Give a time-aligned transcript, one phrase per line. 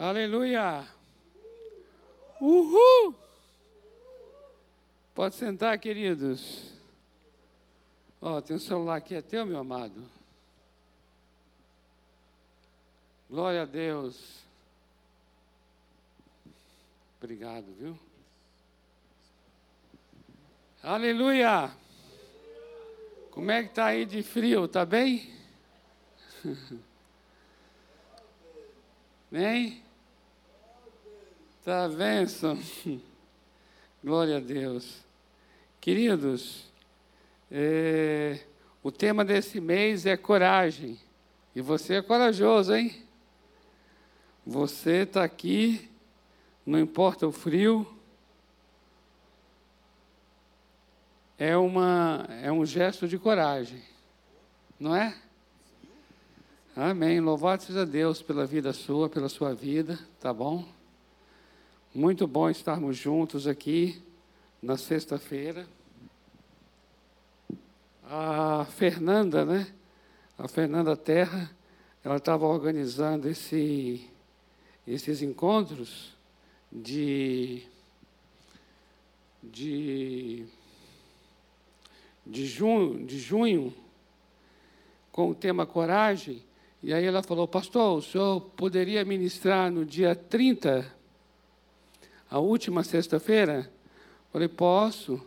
[0.00, 0.88] Aleluia!
[2.40, 3.14] Uhul!
[5.14, 6.72] Pode sentar, queridos.
[8.18, 10.02] Ó, tem um celular aqui, é teu, meu amado.
[13.28, 14.42] Glória a Deus.
[17.18, 17.98] Obrigado, viu?
[20.82, 21.70] Aleluia!
[23.32, 24.66] Como é que tá aí de frio?
[24.66, 25.30] Tá bem?
[29.30, 29.89] Bem?
[31.62, 32.58] Tá benção.
[34.02, 35.04] Glória a Deus.
[35.78, 36.72] Queridos,
[37.50, 38.40] é,
[38.82, 40.98] o tema desse mês é coragem.
[41.54, 43.04] E você é corajoso, hein?
[44.46, 45.90] Você está aqui,
[46.64, 47.86] não importa o frio.
[51.36, 53.82] É, uma, é um gesto de coragem,
[54.78, 55.14] não é?
[56.74, 57.20] Amém.
[57.20, 60.79] Louvado seja Deus pela vida sua, pela sua vida, tá bom?
[61.92, 64.00] Muito bom estarmos juntos aqui
[64.62, 65.66] na sexta-feira.
[68.04, 69.66] A Fernanda, né?
[70.38, 71.50] A Fernanda Terra,
[72.04, 74.08] ela estava organizando esse,
[74.86, 76.16] esses encontros
[76.70, 77.64] de,
[79.42, 80.46] de,
[82.24, 83.74] de, junho, de junho
[85.10, 86.40] com o tema coragem.
[86.84, 90.99] E aí ela falou, pastor, o senhor poderia ministrar no dia 30
[92.30, 93.70] a última sexta-feira?
[94.32, 95.20] Falei, posso.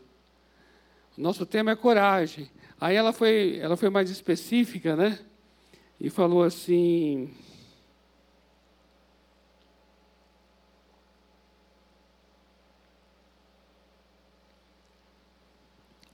[1.17, 2.49] Nosso tema é coragem.
[2.79, 5.19] Aí ela foi, ela foi mais específica, né?
[5.99, 7.29] E falou assim.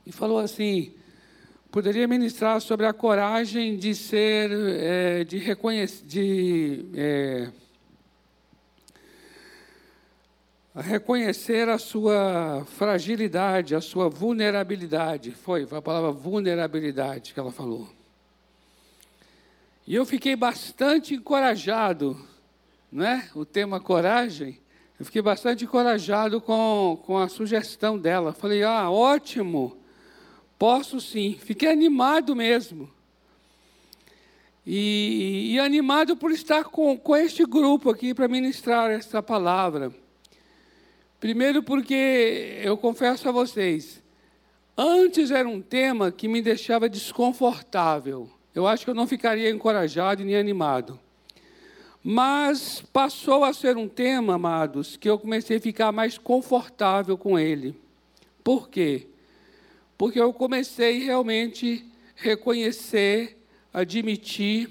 [0.04, 0.92] E falou assim:
[1.70, 7.50] poderia ministrar sobre a coragem de ser, é, de reconhecer, de é,
[10.74, 15.32] reconhecer a sua fragilidade, a sua vulnerabilidade.
[15.32, 17.88] Foi, foi a palavra vulnerabilidade que ela falou.
[19.86, 22.16] E eu fiquei bastante encorajado,
[22.92, 23.28] né?
[23.34, 24.58] O tema coragem.
[24.98, 28.32] Eu fiquei bastante encorajado com, com a sugestão dela.
[28.32, 29.76] Falei, ah, ótimo,
[30.58, 31.36] posso sim.
[31.40, 32.88] Fiquei animado mesmo.
[34.64, 39.92] E, e animado por estar com, com este grupo aqui para ministrar essa palavra.
[41.20, 44.02] Primeiro, porque eu confesso a vocês,
[44.74, 48.30] antes era um tema que me deixava desconfortável.
[48.54, 50.98] Eu acho que eu não ficaria encorajado nem animado.
[52.02, 57.38] Mas passou a ser um tema, amados, que eu comecei a ficar mais confortável com
[57.38, 57.78] ele.
[58.42, 59.06] Por quê?
[59.98, 61.84] Porque eu comecei realmente
[62.18, 63.36] a reconhecer,
[63.74, 64.70] admitir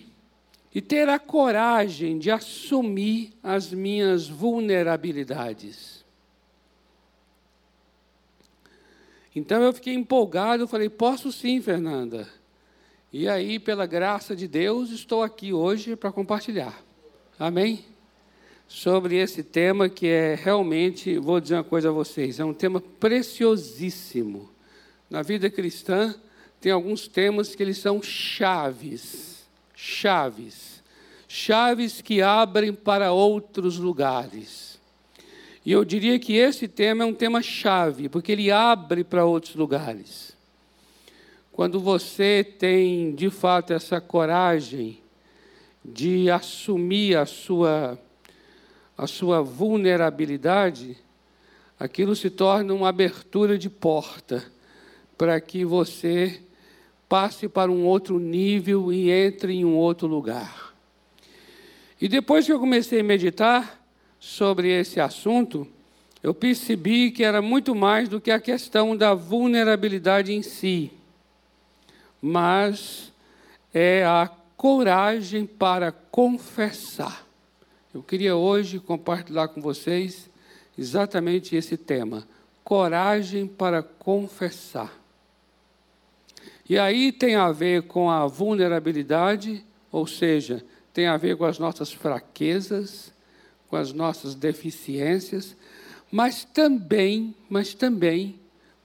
[0.74, 5.99] e ter a coragem de assumir as minhas vulnerabilidades.
[9.36, 12.28] Então eu fiquei empolgado, falei, posso sim, Fernanda.
[13.12, 16.80] E aí, pela graça de Deus, estou aqui hoje para compartilhar.
[17.40, 17.84] Amém?
[18.68, 22.80] Sobre esse tema que é realmente, vou dizer uma coisa a vocês, é um tema
[22.80, 24.50] preciosíssimo.
[25.10, 26.14] Na vida cristã,
[26.62, 29.48] tem alguns temas que eles são chaves.
[29.76, 30.84] Chaves.
[31.28, 34.69] Chaves que abrem para outros lugares.
[35.66, 39.56] E eu diria que esse tema é um tema chave, porque ele abre para outros
[39.56, 40.38] lugares.
[41.52, 45.00] Quando você tem, de fato, essa coragem
[45.84, 48.00] de assumir a sua,
[48.98, 50.98] a sua vulnerabilidade,
[51.78, 54.44] aquilo se torna uma abertura de porta
[55.18, 56.42] para que você
[57.10, 60.74] passe para um outro nível e entre em um outro lugar.
[62.00, 63.79] E depois que eu comecei a meditar,
[64.20, 65.68] sobre esse assunto,
[66.22, 70.92] eu percebi que era muito mais do que a questão da vulnerabilidade em si,
[72.22, 73.14] mas
[73.74, 77.26] é a coragem para confessar.
[77.94, 80.30] Eu queria hoje compartilhar com vocês
[80.78, 82.28] exatamente esse tema:
[82.64, 84.94] coragem para confessar.
[86.70, 90.64] E aí tem a ver com a vulnerabilidade, ou seja,
[90.94, 93.12] tem a ver com as nossas fraquezas,
[93.70, 95.56] com as nossas deficiências,
[96.12, 98.40] mas também, mas também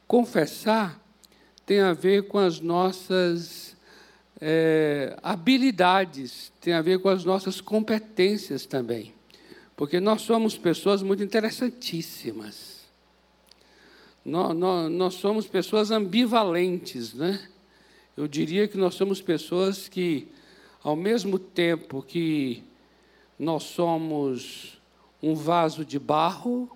[0.07, 1.03] confessar
[1.67, 3.75] tem a ver com as nossas
[4.41, 9.15] é, habilidades, tem a ver com as nossas competências também,
[9.75, 12.85] porque nós somos pessoas muito interessantíssimas.
[14.25, 17.47] Nós, nós, nós somos pessoas ambivalentes, né?
[18.17, 20.29] Eu diria que nós somos pessoas que,
[20.83, 22.63] ao mesmo tempo que
[23.39, 24.79] nós somos
[25.23, 26.71] um vaso de barro,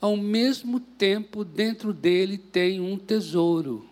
[0.00, 3.88] ao mesmo tempo dentro dele tem um tesouro.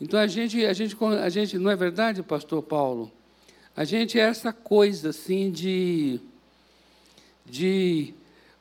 [0.00, 3.10] Então a gente, a gente, a gente, não é verdade, Pastor Paulo?
[3.76, 6.20] A gente é essa coisa assim de,
[7.46, 8.12] de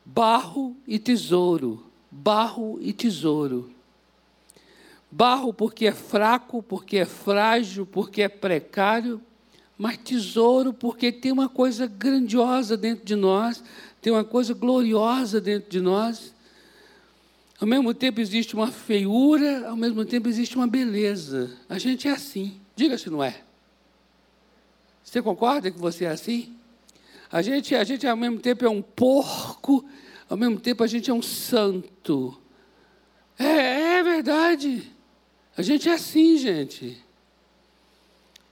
[0.06, 3.72] barro e tesouro, barro e tesouro.
[5.12, 9.22] Barro porque é fraco, porque é frágil, porque é precário,
[9.81, 13.63] mas tesouro porque tem uma coisa grandiosa dentro de nós,
[14.00, 16.36] tem uma coisa gloriosa dentro de nós.
[17.60, 21.57] Ao mesmo tempo existe uma feiura, ao mesmo tempo existe uma beleza.
[21.68, 22.62] A gente é assim.
[22.75, 23.42] Diga se não é.
[25.04, 26.56] Você concorda que você é assim?
[27.31, 29.84] A gente, a gente ao mesmo tempo é um porco,
[30.30, 32.39] ao mesmo tempo a gente é um santo.
[33.36, 34.92] É, é verdade.
[35.57, 37.04] A gente é assim, gente.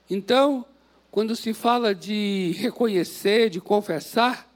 [0.09, 0.65] Então,
[1.11, 4.47] quando se fala de reconhecer, de confessar,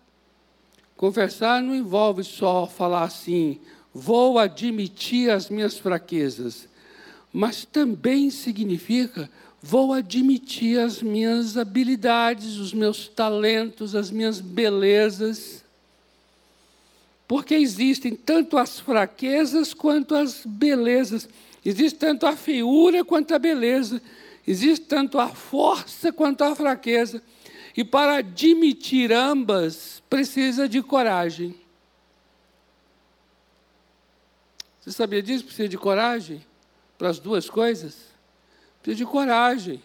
[0.96, 3.60] confessar não envolve só falar assim,
[3.94, 6.68] vou admitir as minhas fraquezas,
[7.32, 9.30] mas também significa
[9.66, 15.64] vou admitir as minhas habilidades, os meus talentos, as minhas belezas.
[17.26, 21.30] Porque existem tanto as fraquezas quanto as belezas.
[21.64, 24.02] Existe tanto a feiura quanto a beleza.
[24.46, 27.22] Existe tanto a força quanto a fraqueza.
[27.76, 31.56] E para admitir ambas, precisa de coragem.
[34.80, 35.46] Você sabia disso?
[35.46, 36.46] Precisa de coragem
[36.98, 37.98] para as duas coisas?
[38.82, 39.82] Precisa de coragem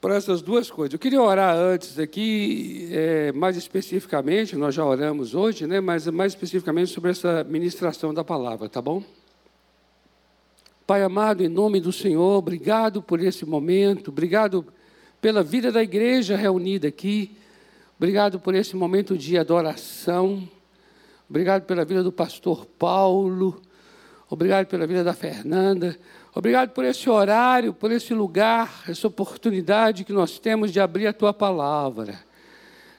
[0.00, 0.92] para essas duas coisas.
[0.92, 6.32] Eu queria orar antes aqui, é, mais especificamente, nós já oramos hoje, né, mas mais
[6.32, 9.02] especificamente sobre essa ministração da palavra, tá bom?
[10.86, 14.64] Pai amado, em nome do Senhor, obrigado por esse momento, obrigado
[15.20, 17.36] pela vida da igreja reunida aqui,
[17.98, 20.48] obrigado por esse momento de adoração,
[21.28, 23.60] obrigado pela vida do pastor Paulo,
[24.30, 25.98] obrigado pela vida da Fernanda,
[26.32, 31.12] obrigado por esse horário, por esse lugar, essa oportunidade que nós temos de abrir a
[31.12, 32.20] tua palavra.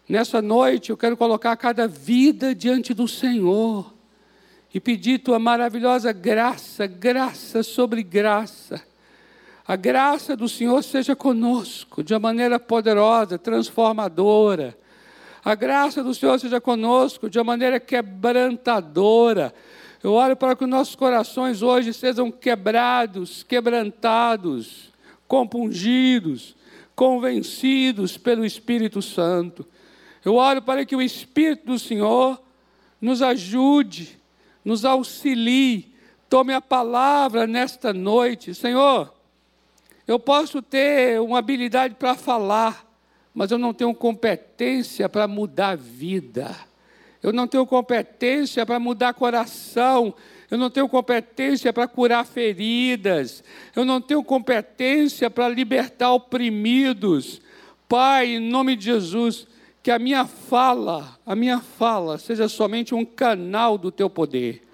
[0.10, 3.97] Nessa noite eu quero colocar cada vida diante do Senhor
[4.74, 8.82] e pedir tua maravilhosa graça, graça sobre graça.
[9.68, 14.78] A graça do Senhor seja conosco de uma maneira poderosa, transformadora.
[15.44, 19.54] A graça do Senhor seja conosco de uma maneira quebrantadora.
[20.04, 24.92] Eu oro para que nossos corações hoje sejam quebrados, quebrantados,
[25.28, 26.56] compungidos,
[26.96, 29.66] convencidos pelo Espírito Santo.
[30.24, 32.42] Eu oro para que o Espírito do Senhor
[33.02, 34.17] nos ajude
[34.68, 35.94] nos auxilie.
[36.30, 38.54] Tome a palavra nesta noite.
[38.54, 39.14] Senhor,
[40.06, 42.86] eu posso ter uma habilidade para falar,
[43.34, 46.54] mas eu não tenho competência para mudar vida.
[47.24, 50.14] Eu não tenho competência para mudar coração.
[50.52, 53.46] Eu não tenho competência para curar feridas.
[53.74, 57.42] Eu não tenho competência para libertar oprimidos.
[57.88, 59.48] Pai, em nome de Jesus,
[59.88, 64.68] que a minha fala, a minha fala seja somente um canal do teu poder.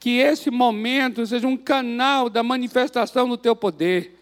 [0.00, 4.18] Que esse momento seja um canal da manifestação do teu poder.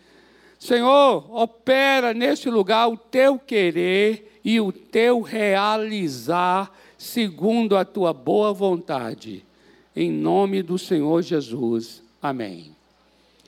[0.58, 8.52] Senhor, opera neste lugar o teu querer e o teu realizar segundo a tua boa
[8.52, 9.46] vontade.
[9.94, 12.02] Em nome do Senhor Jesus.
[12.20, 12.74] Amém.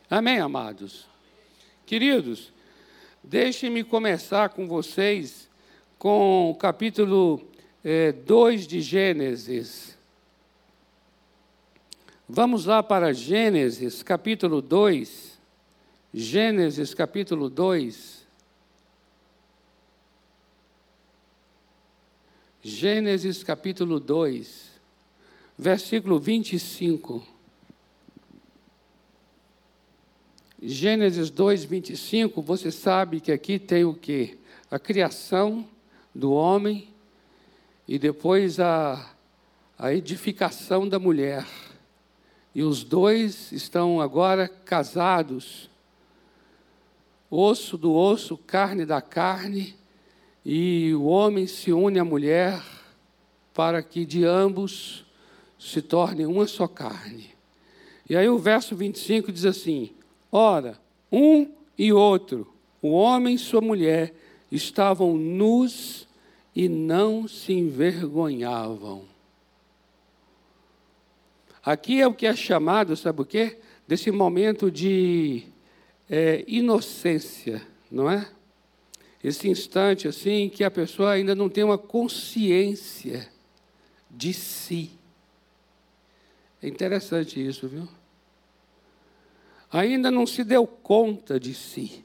[0.09, 1.09] Amém, amados.
[1.85, 2.53] Queridos,
[3.21, 5.51] deixem-me começar com vocês
[6.03, 7.41] com o capítulo
[8.27, 9.97] 2 é, de Gênesis.
[12.29, 15.39] Vamos lá para Gênesis, capítulo 2.
[16.13, 18.27] Gênesis, capítulo 2.
[22.61, 24.73] Gênesis, capítulo 2,
[25.57, 27.25] versículo 25.
[30.61, 34.37] Gênesis 2, 25, você sabe que aqui tem o que?
[34.69, 35.65] A criação
[36.15, 36.89] do homem
[37.87, 39.15] e depois a,
[39.79, 41.47] a edificação da mulher.
[42.55, 45.71] E os dois estão agora casados,
[47.31, 49.75] osso do osso, carne da carne,
[50.45, 52.63] e o homem se une à mulher
[53.55, 55.05] para que de ambos
[55.59, 57.31] se torne uma só carne.
[58.09, 59.91] E aí o verso 25 diz assim:
[60.31, 60.79] Ora,
[61.11, 62.53] um e outro,
[62.83, 64.15] o homem e sua mulher,
[64.53, 66.07] estavam nus
[66.55, 69.05] e não se envergonhavam.
[71.65, 73.59] Aqui é o que é chamado, sabe o quê?
[73.89, 75.45] Desse momento de
[76.09, 78.29] é, inocência, não é?
[79.23, 83.29] esse instante assim que a pessoa ainda não tem uma consciência
[84.11, 84.91] de si.
[86.61, 87.89] É interessante isso, viu?
[89.71, 92.05] Ainda não se deu conta de si.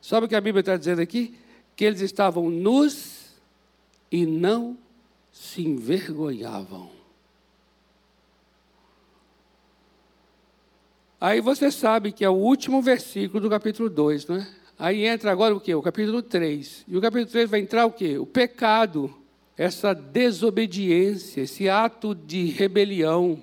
[0.00, 1.38] Sabe o que a Bíblia está dizendo aqui?
[1.76, 3.32] Que eles estavam nus
[4.10, 4.76] e não
[5.32, 6.90] se envergonhavam.
[11.20, 14.48] Aí você sabe que é o último versículo do capítulo 2, não é?
[14.78, 15.72] Aí entra agora o quê?
[15.72, 16.84] O capítulo 3.
[16.88, 18.18] E o capítulo 3 vai entrar o quê?
[18.18, 19.14] O pecado,
[19.56, 23.40] essa desobediência, esse ato de rebelião.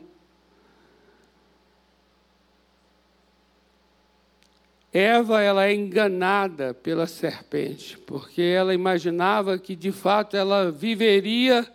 [4.91, 11.67] Eva, ela é enganada pela serpente, porque ela imaginava que de fato ela viveria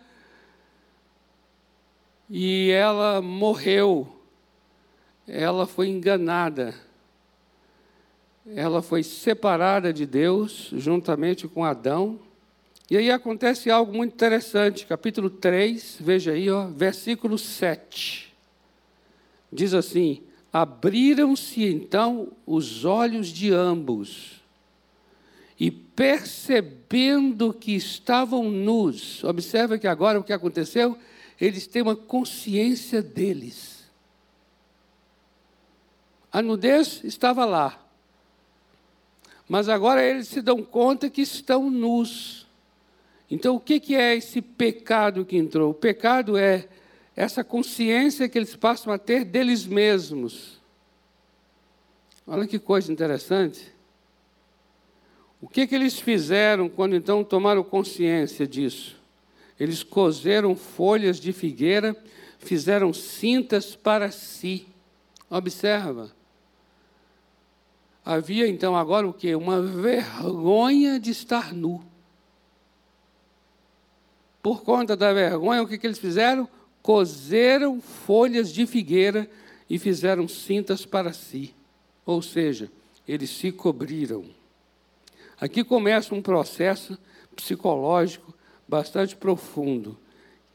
[2.29, 4.11] e ela morreu.
[5.27, 6.75] Ela foi enganada
[8.53, 12.19] ela foi separada de Deus juntamente com Adão.
[12.89, 18.31] E aí acontece algo muito interessante, capítulo 3, veja aí, ó, versículo 7.
[19.51, 20.21] Diz assim:
[20.57, 24.41] Abriram-se então os olhos de ambos,
[25.59, 30.97] e percebendo que estavam nus, observa que agora o que aconteceu?
[31.41, 33.83] Eles têm uma consciência deles.
[36.31, 37.77] A nudez estava lá,
[39.49, 42.47] mas agora eles se dão conta que estão nus.
[43.29, 45.71] Então, o que é esse pecado que entrou?
[45.71, 46.69] O pecado é
[47.15, 50.59] essa consciência que eles passam a ter deles mesmos.
[52.27, 53.73] Olha que coisa interessante.
[55.41, 58.97] O que, que eles fizeram quando então tomaram consciência disso?
[59.59, 61.95] Eles cozeram folhas de figueira,
[62.39, 64.67] fizeram cintas para si.
[65.29, 66.11] Observa
[68.05, 69.33] havia então agora o que?
[69.33, 71.83] Uma vergonha de estar nu.
[74.43, 76.47] Por conta da vergonha, o que, que eles fizeram?
[76.85, 79.27] Cozeram folhas de figueira
[79.67, 81.51] e fizeram cintas para si.
[82.05, 82.71] Ou seja,
[83.07, 84.23] eles se cobriram.
[85.41, 86.95] Aqui começa um processo
[87.35, 88.35] psicológico
[88.67, 89.97] bastante profundo,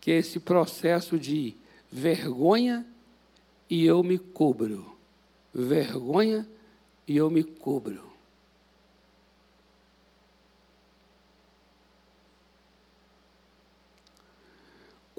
[0.01, 1.57] que é esse processo de
[1.91, 2.87] vergonha
[3.69, 4.97] e eu me cubro.
[5.53, 6.49] Vergonha
[7.09, 8.09] e eu me cubro.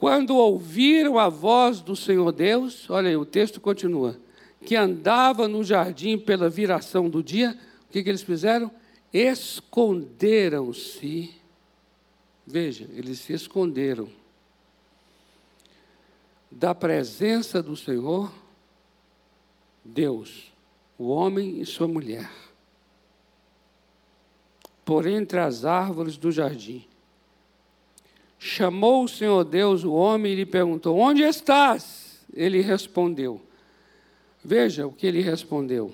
[0.01, 4.19] Quando ouviram a voz do Senhor Deus, olha aí, o texto continua,
[4.65, 7.55] que andava no jardim pela viração do dia,
[7.87, 8.71] o que, que eles fizeram?
[9.13, 11.35] Esconderam-se.
[12.47, 14.09] Veja, eles se esconderam
[16.49, 18.33] da presença do Senhor
[19.85, 20.51] Deus
[20.97, 22.27] o homem e sua mulher,
[24.83, 26.87] por entre as árvores do jardim.
[28.43, 32.25] Chamou o Senhor Deus o homem e lhe perguntou: Onde estás?
[32.33, 33.39] Ele respondeu.
[34.43, 35.93] Veja o que ele respondeu.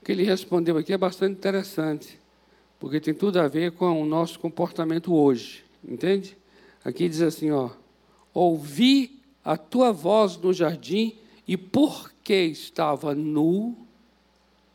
[0.00, 2.18] O que ele respondeu aqui é bastante interessante,
[2.80, 6.36] porque tem tudo a ver com o nosso comportamento hoje, entende?
[6.82, 7.70] Aqui diz assim, ó:
[8.32, 13.76] Ouvi a tua voz no jardim e por porque estava nu,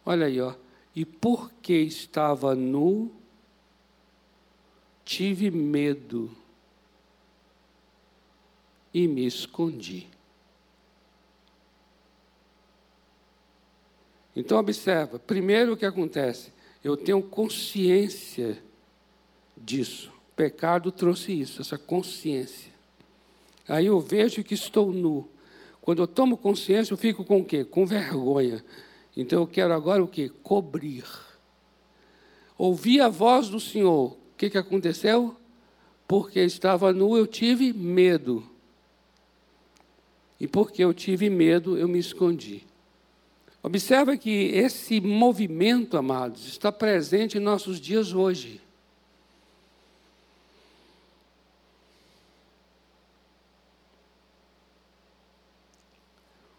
[0.05, 0.53] olha aí, ó,
[0.93, 3.09] e porque estava nu,
[5.07, 6.29] tive medo
[8.93, 10.05] e me escondi.
[14.35, 16.51] Então, observa: primeiro o que acontece?
[16.83, 18.61] Eu tenho consciência
[19.55, 20.11] disso.
[20.31, 22.71] O pecado trouxe isso, essa consciência.
[23.65, 25.27] Aí eu vejo que estou nu.
[25.81, 27.63] Quando eu tomo consciência, eu fico com o quê?
[27.63, 28.63] Com vergonha.
[29.15, 30.29] Então eu quero agora o quê?
[30.43, 31.05] Cobrir.
[32.57, 34.26] Ouvi a voz do Senhor.
[34.37, 35.35] O que, que aconteceu?
[36.07, 38.47] Porque estava nu, eu tive medo.
[40.39, 42.63] E porque eu tive medo, eu me escondi.
[43.63, 48.61] Observa que esse movimento, amados, está presente em nossos dias hoje.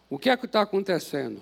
[0.09, 1.41] O que é que está acontecendo?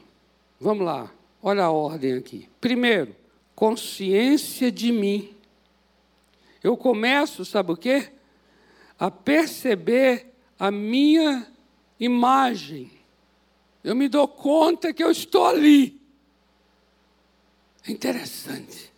[0.59, 2.47] Vamos lá, olha a ordem aqui.
[2.61, 3.15] Primeiro,
[3.55, 5.35] consciência de mim.
[6.67, 8.11] Eu começo, sabe o quê?
[8.99, 11.47] A perceber a minha
[11.97, 12.91] imagem.
[13.81, 15.97] Eu me dou conta que eu estou ali.
[17.87, 18.91] É interessante.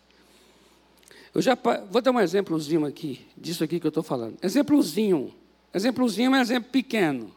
[1.32, 1.56] Eu já
[1.88, 4.36] vou dar um exemplozinho aqui, disso aqui que eu estou falando.
[4.42, 5.32] Exemplozinho.
[5.72, 7.32] Exemplozinho é um exemplo pequeno,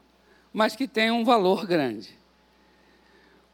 [0.51, 2.17] mas que tem um valor grande.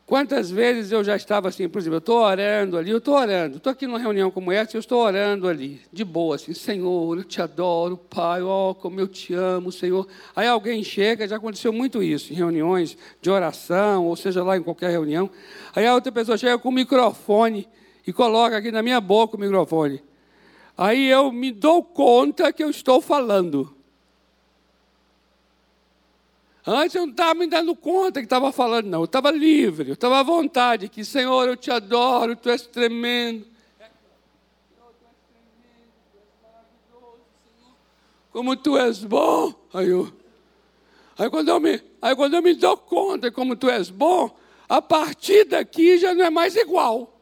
[0.09, 3.57] Quantas vezes eu já estava assim, por exemplo, eu estou orando ali, eu estou orando,
[3.57, 7.23] estou aqui numa reunião como essa, eu estou orando ali, de boa, assim, Senhor, eu
[7.23, 10.07] te adoro, Pai, ó, oh, como eu te amo, Senhor.
[10.35, 14.63] Aí alguém chega, já aconteceu muito isso, em reuniões de oração, ou seja lá em
[14.63, 15.29] qualquer reunião.
[15.75, 17.69] Aí a outra pessoa chega com o microfone
[18.07, 20.01] e coloca aqui na minha boca o microfone.
[20.75, 23.78] Aí eu me dou conta que eu estou falando.
[26.65, 28.99] Antes eu não estava me dando conta que estava falando, não.
[28.99, 30.89] Eu estava livre, eu estava à vontade.
[30.89, 33.45] Que, Senhor, eu te adoro, tu és tremendo.
[38.31, 39.53] Como tu és bom.
[39.73, 40.11] Aí, eu,
[41.17, 44.35] aí, quando eu me, aí quando eu me dou conta como tu és bom,
[44.67, 47.18] a partir daqui já não é mais igual.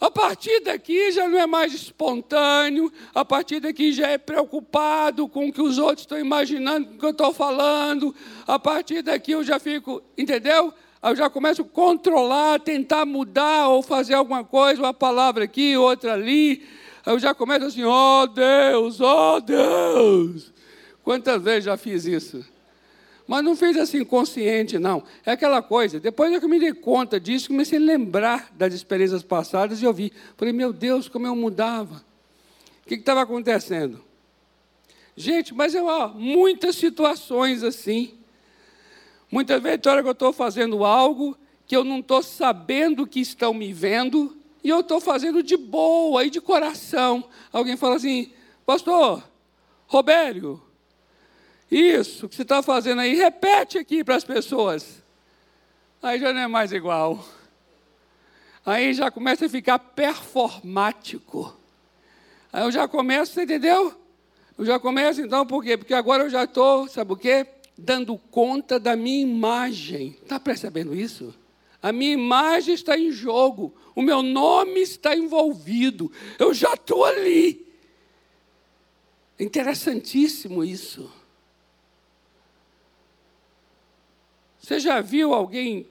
[0.00, 5.48] A partir daqui já não é mais espontâneo, a partir daqui já é preocupado com
[5.48, 8.14] o que os outros estão imaginando, com o que eu estou falando.
[8.46, 10.74] A partir daqui eu já fico, entendeu?
[11.02, 16.14] Eu já começo a controlar, tentar mudar ou fazer alguma coisa, uma palavra aqui, outra
[16.14, 16.66] ali.
[17.04, 20.52] Eu já começo assim, ó oh, Deus, ó oh, Deus.
[21.02, 22.53] Quantas vezes já fiz isso?
[23.26, 25.02] Mas não fiz assim consciente, não.
[25.24, 25.98] É aquela coisa.
[25.98, 29.84] Depois é que eu me dei conta disso, comecei a lembrar das experiências passadas e
[29.84, 30.12] eu vi.
[30.36, 32.04] Falei, meu Deus, como eu mudava.
[32.84, 34.04] O que estava acontecendo?
[35.16, 38.14] Gente, mas eu, ó, muitas situações assim.
[39.30, 43.20] Muitas vezes, na hora que eu estou fazendo algo que eu não estou sabendo que
[43.20, 47.24] estão me vendo, e eu estou fazendo de boa e de coração.
[47.52, 48.32] Alguém fala assim,
[48.64, 49.22] pastor,
[49.86, 50.60] Robério,
[51.74, 55.02] isso que você está fazendo aí, repete aqui para as pessoas.
[56.02, 57.24] Aí já não é mais igual.
[58.64, 61.54] Aí já começa a ficar performático.
[62.52, 63.94] Aí eu já começo, você entendeu?
[64.56, 65.76] Eu já começo então, por quê?
[65.76, 67.46] Porque agora eu já estou, sabe o quê?
[67.76, 70.16] Dando conta da minha imagem.
[70.22, 71.34] Está percebendo isso?
[71.82, 73.74] A minha imagem está em jogo.
[73.94, 76.10] O meu nome está envolvido.
[76.38, 77.66] Eu já estou ali.
[79.38, 81.12] Interessantíssimo isso.
[84.64, 85.86] Você já viu alguém?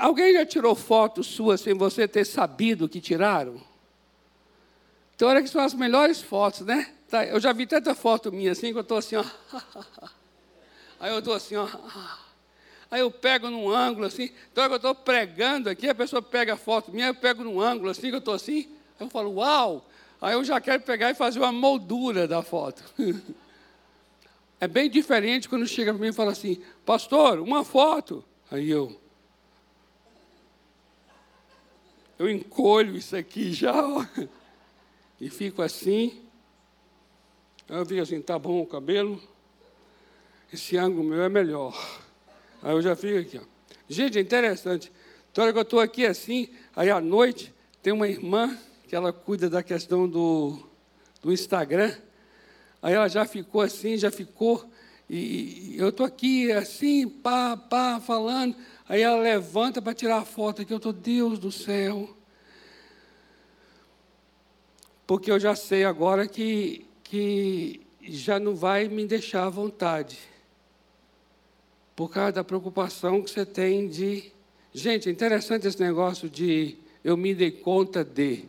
[0.00, 3.62] Alguém já tirou fotos suas sem você ter sabido que tiraram?
[5.14, 6.92] Então, olha que são as melhores fotos, né?
[7.08, 9.24] Tá, eu já vi tanta foto minha assim que eu estou assim, ó.
[10.98, 11.68] Aí eu estou assim, ó.
[12.90, 14.32] Aí eu pego num ângulo assim.
[14.50, 17.88] Então, eu estou pregando aqui, a pessoa pega a foto minha, eu pego num ângulo
[17.88, 18.68] assim, que eu estou assim.
[18.98, 19.88] Aí eu falo, uau!
[20.20, 22.82] Aí eu já quero pegar e fazer uma moldura da foto.
[24.62, 28.24] É bem diferente quando chega para mim e fala assim, pastor, uma foto.
[28.48, 28.96] Aí eu.
[32.16, 34.06] Eu encolho isso aqui já, ó,
[35.20, 36.22] e fico assim.
[37.68, 39.20] Aí eu fico assim, tá bom o cabelo,
[40.52, 41.76] esse ângulo meu é melhor.
[42.62, 43.74] Aí eu já fico aqui, ó.
[43.88, 44.92] Gente, é interessante.
[45.32, 49.12] Toda hora que eu estou aqui assim, aí à noite, tem uma irmã que ela
[49.12, 50.56] cuida da questão do,
[51.20, 51.92] do Instagram.
[52.82, 54.68] Aí ela já ficou assim, já ficou.
[55.08, 58.56] E eu estou aqui assim, pá, pá, falando.
[58.88, 60.72] Aí ela levanta para tirar a foto aqui.
[60.72, 62.10] Eu estou, Deus do céu.
[65.06, 70.18] Porque eu já sei agora que, que já não vai me deixar à vontade.
[71.94, 74.32] Por causa da preocupação que você tem de.
[74.74, 78.48] Gente, é interessante esse negócio de eu me dei conta de.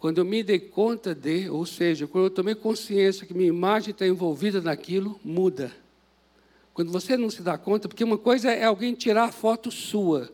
[0.00, 3.90] Quando eu me dei conta de, ou seja, quando eu tomei consciência que minha imagem
[3.90, 5.70] está envolvida naquilo, muda.
[6.72, 10.30] Quando você não se dá conta, porque uma coisa é alguém tirar a foto sua,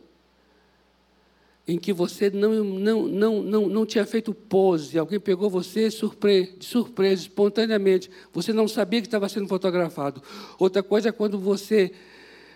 [1.66, 6.54] em que você não, não, não, não, não tinha feito pose, alguém pegou você surpre,
[6.56, 10.22] de surpresa, espontaneamente, você não sabia que estava sendo fotografado.
[10.60, 11.90] Outra coisa é quando você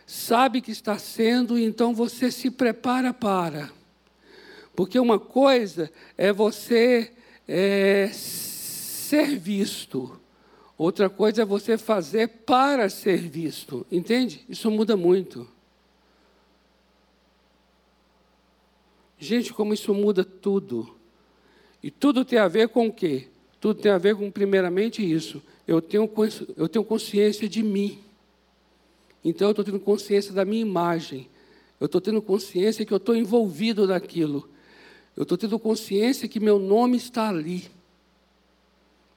[0.07, 3.80] sabe que está sendo, então você se prepara para.
[4.75, 7.13] Porque uma coisa é você
[7.47, 10.19] é, ser visto,
[10.79, 14.45] outra coisa é você fazer para ser visto, entende?
[14.49, 15.47] Isso muda muito.
[19.19, 20.97] Gente, como isso muda tudo.
[21.83, 23.29] E tudo tem a ver com o quê?
[23.61, 25.43] Tudo tem a ver com, primeiramente, isso.
[25.69, 26.11] Eu tenho,
[26.57, 27.99] eu tenho consciência de mim.
[29.23, 31.29] Então, eu estou tendo consciência da minha imagem.
[31.79, 34.49] Eu estou tendo consciência que eu estou envolvido naquilo.
[35.17, 37.71] Eu estou tendo consciência que meu nome está ali.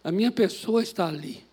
[0.04, 1.44] A minha pessoa está ali.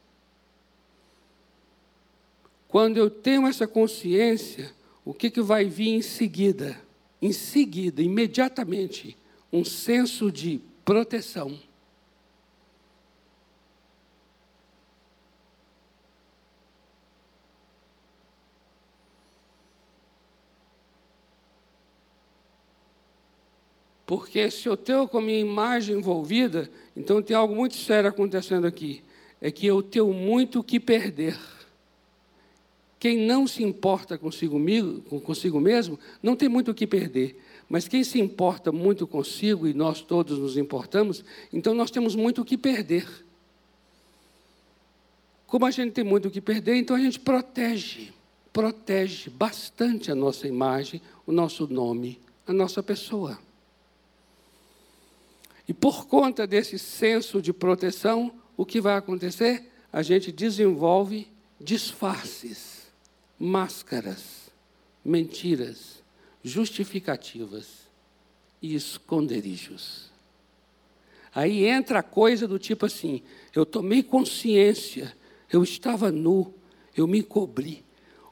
[2.66, 4.72] Quando eu tenho essa consciência,
[5.04, 6.80] o que, que vai vir em seguida?
[7.20, 9.16] Em seguida, imediatamente,
[9.52, 11.58] um senso de proteção.
[24.10, 28.66] Porque se eu tenho com a minha imagem envolvida, então tem algo muito sério acontecendo
[28.66, 29.04] aqui.
[29.40, 31.38] É que eu tenho muito que perder.
[32.98, 34.60] Quem não se importa consigo,
[35.20, 37.40] consigo mesmo, não tem muito o que perder.
[37.68, 42.42] Mas quem se importa muito consigo, e nós todos nos importamos, então nós temos muito
[42.42, 43.06] o que perder.
[45.46, 48.12] Como a gente tem muito o que perder, então a gente protege,
[48.52, 53.38] protege bastante a nossa imagem, o nosso nome, a nossa pessoa.
[55.70, 59.70] E por conta desse senso de proteção, o que vai acontecer?
[59.92, 61.28] A gente desenvolve
[61.60, 62.88] disfarces
[63.38, 64.50] máscaras,
[65.04, 66.02] mentiras,
[66.42, 67.88] justificativas
[68.60, 70.10] e esconderijos.
[71.32, 73.22] Aí entra a coisa do tipo assim:
[73.54, 75.16] eu tomei consciência,
[75.52, 76.52] eu estava nu,
[76.96, 77.84] eu me cobri,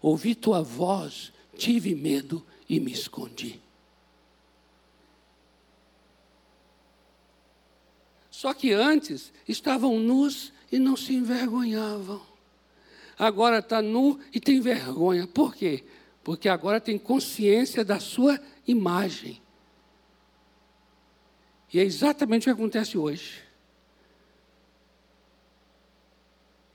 [0.03, 3.61] ouvi tua voz, tive medo e me escondi.
[8.39, 12.29] Só que antes estavam nus e não se envergonhavam
[13.19, 15.27] agora está nu e tem vergonha.
[15.27, 15.83] Por quê?
[16.23, 19.43] Porque agora tem consciência da sua imagem.
[21.73, 23.43] E é exatamente o que acontece hoje.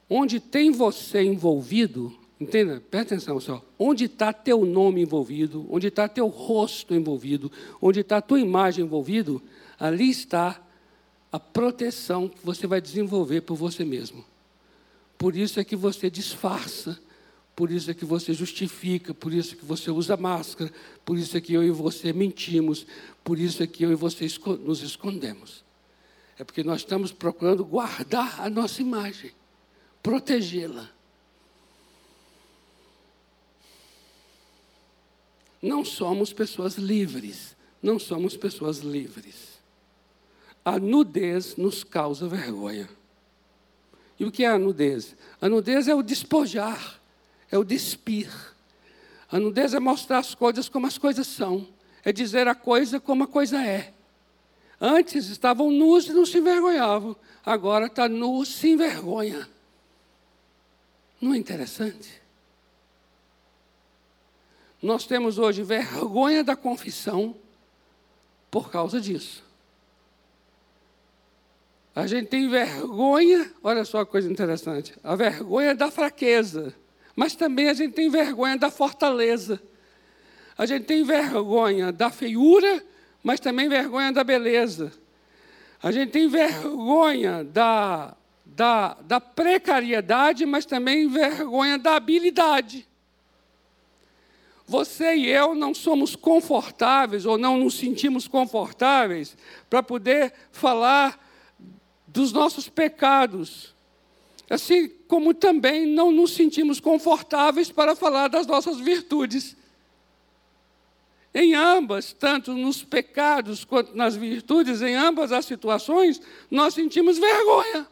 [0.09, 6.07] Onde tem você envolvido, entenda, presta atenção só, onde está teu nome envolvido, onde está
[6.07, 9.41] teu rosto envolvido, onde está tua imagem envolvido,
[9.79, 10.61] ali está
[11.33, 14.23] a proteção que você vai desenvolver por você mesmo.
[15.17, 16.99] Por isso é que você disfarça,
[17.55, 20.71] por isso é que você justifica, por isso é que você usa máscara,
[21.03, 22.85] por isso é que eu e você mentimos,
[23.23, 24.27] por isso é que eu e você
[24.63, 25.63] nos escondemos.
[26.37, 29.31] É porque nós estamos procurando guardar a nossa imagem,
[30.03, 30.87] protegê-la.
[35.59, 39.52] Não somos pessoas livres, não somos pessoas livres.
[40.63, 42.89] A nudez nos causa vergonha.
[44.19, 45.15] E o que é a nudez?
[45.41, 46.99] A nudez é o despojar,
[47.51, 48.31] é o despir.
[49.29, 51.67] A nudez é mostrar as coisas como as coisas são,
[52.03, 53.93] é dizer a coisa como a coisa é.
[54.79, 59.49] Antes estavam nus e não se envergonhavam, agora está nu, se envergonha.
[61.19, 62.21] Não é interessante?
[64.81, 67.35] Nós temos hoje vergonha da confissão
[68.51, 69.41] por causa disso.
[71.95, 76.73] A gente tem vergonha, olha só a coisa interessante, a vergonha da fraqueza,
[77.15, 79.61] mas também a gente tem vergonha da fortaleza.
[80.57, 82.83] A gente tem vergonha da feiura,
[83.23, 84.91] mas também vergonha da beleza.
[85.81, 92.87] A gente tem vergonha da, da, da precariedade, mas também vergonha da habilidade.
[94.65, 99.37] Você e eu não somos confortáveis ou não nos sentimos confortáveis
[99.69, 101.22] para poder falar
[102.13, 103.73] dos nossos pecados,
[104.47, 109.57] assim como também não nos sentimos confortáveis para falar das nossas virtudes.
[111.33, 116.21] Em ambas, tanto nos pecados quanto nas virtudes, em ambas as situações,
[116.51, 117.87] nós sentimos vergonha.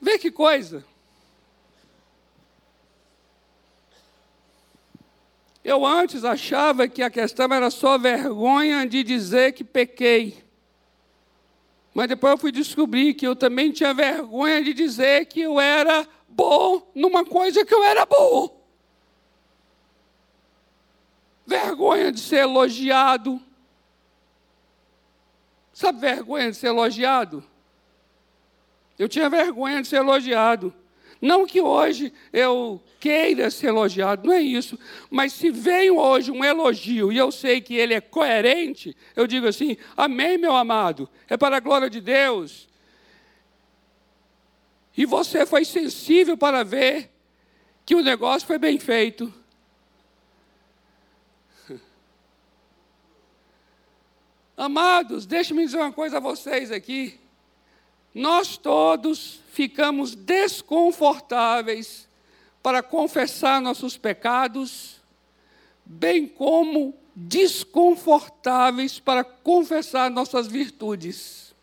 [0.00, 0.84] Vê que coisa.
[5.62, 10.41] Eu antes achava que a questão era só vergonha de dizer que pequei.
[11.94, 16.06] Mas depois eu fui descobrir que eu também tinha vergonha de dizer que eu era
[16.28, 18.62] bom numa coisa que eu era bom.
[21.46, 23.40] Vergonha de ser elogiado.
[25.72, 27.44] Sabe vergonha de ser elogiado?
[28.98, 30.72] Eu tinha vergonha de ser elogiado.
[31.22, 34.76] Não que hoje eu queira ser elogiado, não é isso.
[35.08, 39.46] Mas se vem hoje um elogio e eu sei que ele é coerente, eu digo
[39.46, 42.68] assim: Amém, meu amado, é para a glória de Deus.
[44.96, 47.08] E você foi sensível para ver
[47.86, 49.32] que o negócio foi bem feito.
[54.56, 57.21] Amados, deixe-me dizer uma coisa a vocês aqui.
[58.14, 62.08] Nós todos ficamos desconfortáveis
[62.62, 65.00] para confessar nossos pecados,
[65.84, 71.54] bem como desconfortáveis para confessar nossas virtudes.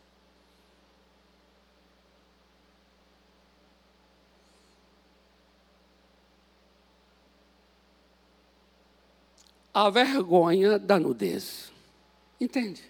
[9.73, 11.71] A vergonha da nudez.
[12.41, 12.88] Entende?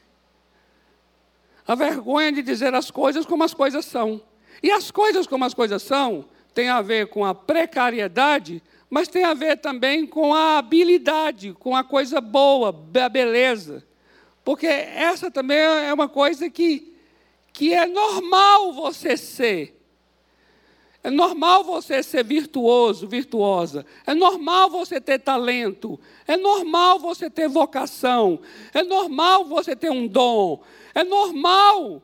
[1.70, 4.20] A vergonha de dizer as coisas como as coisas são.
[4.64, 9.24] E as coisas como as coisas são, tem a ver com a precariedade, mas tem
[9.24, 13.86] a ver também com a habilidade, com a coisa boa, a beleza.
[14.44, 16.98] Porque essa também é uma coisa que,
[17.54, 19.79] que é normal você ser.
[21.02, 23.86] É normal você ser virtuoso, virtuosa.
[24.06, 26.00] É normal você ter talento.
[26.28, 28.40] É normal você ter vocação.
[28.74, 30.62] É normal você ter um dom.
[30.94, 32.02] É normal,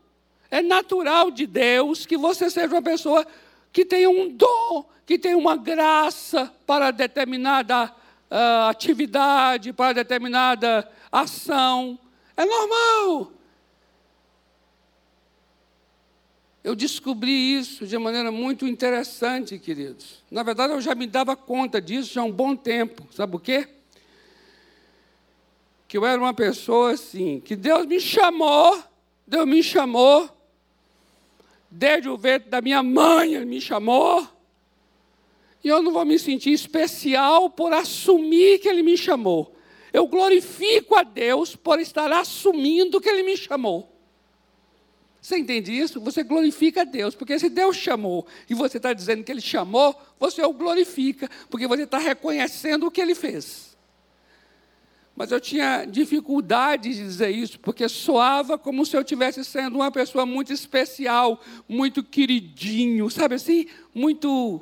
[0.50, 3.26] é natural de Deus que você seja uma pessoa
[3.74, 7.86] que tenha um dom, que tenha uma graça para determinada
[8.32, 12.00] uh, atividade, para determinada ação.
[12.38, 13.32] É normal.
[16.66, 20.24] Eu descobri isso de maneira muito interessante, queridos.
[20.32, 23.08] Na verdade, eu já me dava conta disso há um bom tempo.
[23.12, 23.68] Sabe o quê?
[25.88, 28.84] Que eu era uma pessoa assim, que Deus me chamou,
[29.28, 30.28] Deus me chamou,
[31.70, 34.28] desde o ventre da minha mãe me chamou,
[35.64, 39.56] e eu não vou me sentir especial por assumir que Ele me chamou.
[39.94, 43.95] Eu glorifico a Deus por estar assumindo que Ele me chamou.
[45.26, 46.00] Você entende isso?
[46.02, 50.00] Você glorifica a Deus, porque se Deus chamou e você está dizendo que Ele chamou,
[50.20, 53.76] você o glorifica, porque você está reconhecendo o que Ele fez.
[55.16, 59.92] Mas eu tinha dificuldade de dizer isso, porque soava como se eu estivesse sendo uma
[59.92, 63.66] pessoa muito especial, muito queridinho, sabe assim?
[63.96, 64.62] Muito.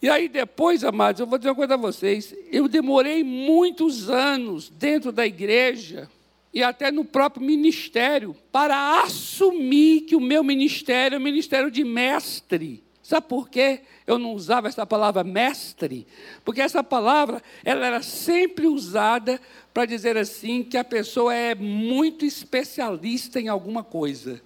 [0.00, 2.34] E aí depois, amados, eu vou dizer uma coisa a vocês.
[2.50, 6.08] Eu demorei muitos anos dentro da igreja
[6.54, 11.82] e até no próprio ministério, para assumir que o meu ministério é o ministério de
[11.82, 12.84] mestre.
[13.02, 13.80] Sabe por quê?
[14.06, 16.06] Eu não usava essa palavra mestre,
[16.42, 19.38] porque essa palavra ela era sempre usada
[19.74, 24.40] para dizer assim que a pessoa é muito especialista em alguma coisa.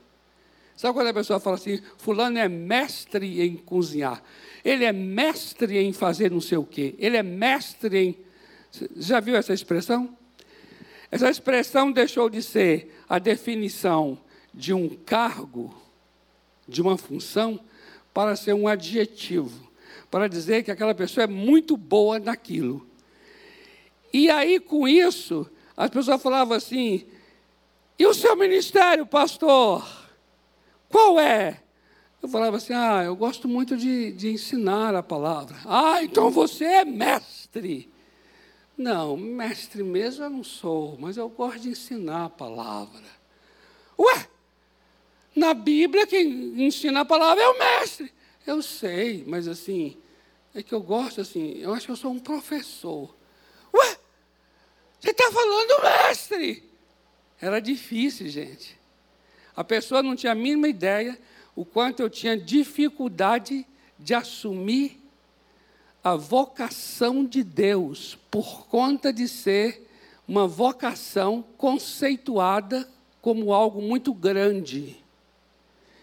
[0.74, 4.22] Sabe quando a pessoa fala assim, fulano é mestre em cozinhar,
[4.64, 8.18] ele é mestre em fazer não sei o quê, ele é mestre em.
[8.96, 10.17] Já viu essa expressão?
[11.10, 14.18] Essa expressão deixou de ser a definição
[14.52, 15.74] de um cargo,
[16.66, 17.58] de uma função,
[18.12, 19.70] para ser um adjetivo,
[20.10, 22.86] para dizer que aquela pessoa é muito boa naquilo.
[24.12, 27.06] E aí, com isso, as pessoas falavam assim:
[27.98, 29.86] e o seu ministério, pastor?
[30.88, 31.60] Qual é?
[32.22, 35.56] Eu falava assim: ah, eu gosto muito de, de ensinar a palavra.
[35.64, 37.90] Ah, então você é mestre.
[38.78, 43.02] Não, mestre mesmo eu não sou, mas eu gosto de ensinar a palavra.
[43.98, 44.28] Ué,
[45.34, 48.12] na Bíblia quem ensina a palavra é o mestre.
[48.46, 49.96] Eu sei, mas assim,
[50.54, 53.12] é que eu gosto assim, eu acho que eu sou um professor.
[53.74, 53.98] Ué,
[55.00, 56.62] você está falando mestre?
[57.40, 58.78] Era difícil, gente.
[59.56, 61.18] A pessoa não tinha a mínima ideia
[61.56, 63.66] o quanto eu tinha dificuldade
[63.98, 65.02] de assumir
[66.08, 69.86] a vocação de Deus, por conta de ser
[70.26, 72.88] uma vocação conceituada
[73.20, 74.96] como algo muito grande.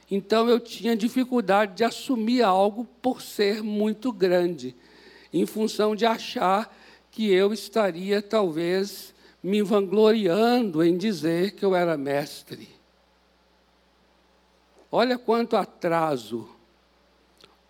[0.09, 4.75] Então eu tinha dificuldade de assumir algo por ser muito grande,
[5.33, 6.75] em função de achar
[7.09, 12.69] que eu estaria talvez me vangloriando em dizer que eu era mestre.
[14.91, 16.47] Olha quanto atraso,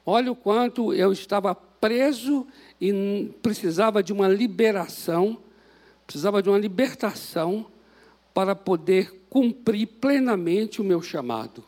[0.05, 2.47] olha o quanto eu estava preso
[2.81, 5.37] e precisava de uma liberação,
[6.07, 7.67] precisava de uma libertação
[8.33, 11.63] para poder cumprir plenamente o meu chamado.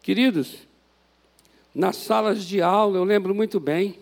[0.00, 0.66] Queridos,
[1.74, 3.98] nas salas de aula, eu lembro muito bem,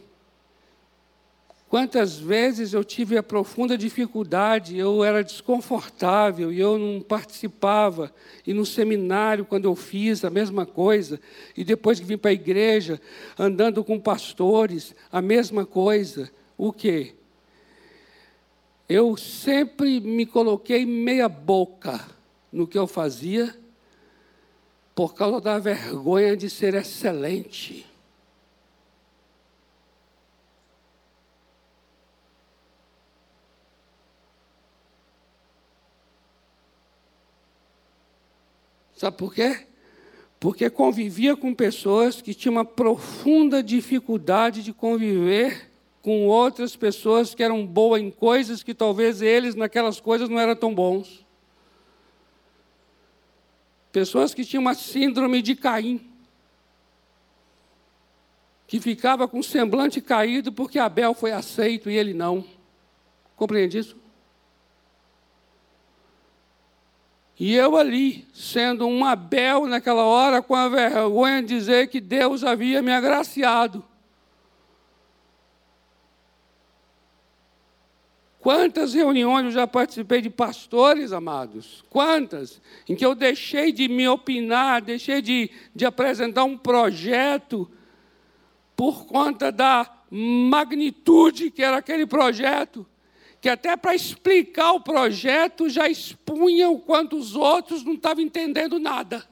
[1.74, 8.14] Quantas vezes eu tive a profunda dificuldade, eu era desconfortável e eu não participava.
[8.46, 11.20] E no seminário, quando eu fiz a mesma coisa,
[11.56, 13.00] e depois que vim para a igreja,
[13.36, 16.30] andando com pastores, a mesma coisa.
[16.56, 17.16] O quê?
[18.88, 22.00] Eu sempre me coloquei meia boca
[22.52, 23.52] no que eu fazia,
[24.94, 27.84] por causa da vergonha de ser excelente.
[39.04, 39.66] Sabe por quê?
[40.40, 47.42] Porque convivia com pessoas que tinham uma profunda dificuldade de conviver com outras pessoas que
[47.42, 51.22] eram boas em coisas que talvez eles naquelas coisas não eram tão bons.
[53.92, 56.00] Pessoas que tinham uma síndrome de Caim,
[58.66, 62.42] que ficava com o semblante caído porque Abel foi aceito e ele não.
[63.36, 64.03] Compreende isso?
[67.38, 72.44] E eu ali, sendo um Abel naquela hora, com a vergonha de dizer que Deus
[72.44, 73.84] havia me agraciado.
[78.38, 81.82] Quantas reuniões eu já participei de pastores, amados?
[81.88, 82.60] Quantas?
[82.86, 87.68] Em que eu deixei de me opinar, deixei de, de apresentar um projeto
[88.76, 92.86] por conta da magnitude que era aquele projeto,
[93.44, 98.78] que até para explicar o projeto já expunha o quanto os outros não estavam entendendo
[98.78, 99.22] nada.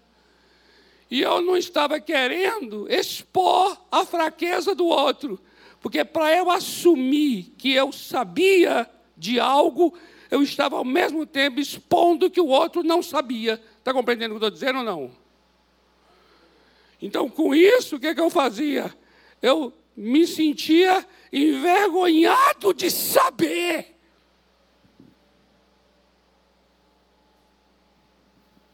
[1.11, 5.41] E eu não estava querendo expor a fraqueza do outro,
[5.81, 9.95] porque para eu assumir que eu sabia de algo,
[10.31, 13.59] eu estava ao mesmo tempo expondo que o outro não sabia.
[13.79, 15.11] Está compreendendo o que eu estou dizendo ou não?
[17.01, 18.95] Então, com isso, o que, que eu fazia?
[19.41, 23.92] Eu me sentia envergonhado de saber.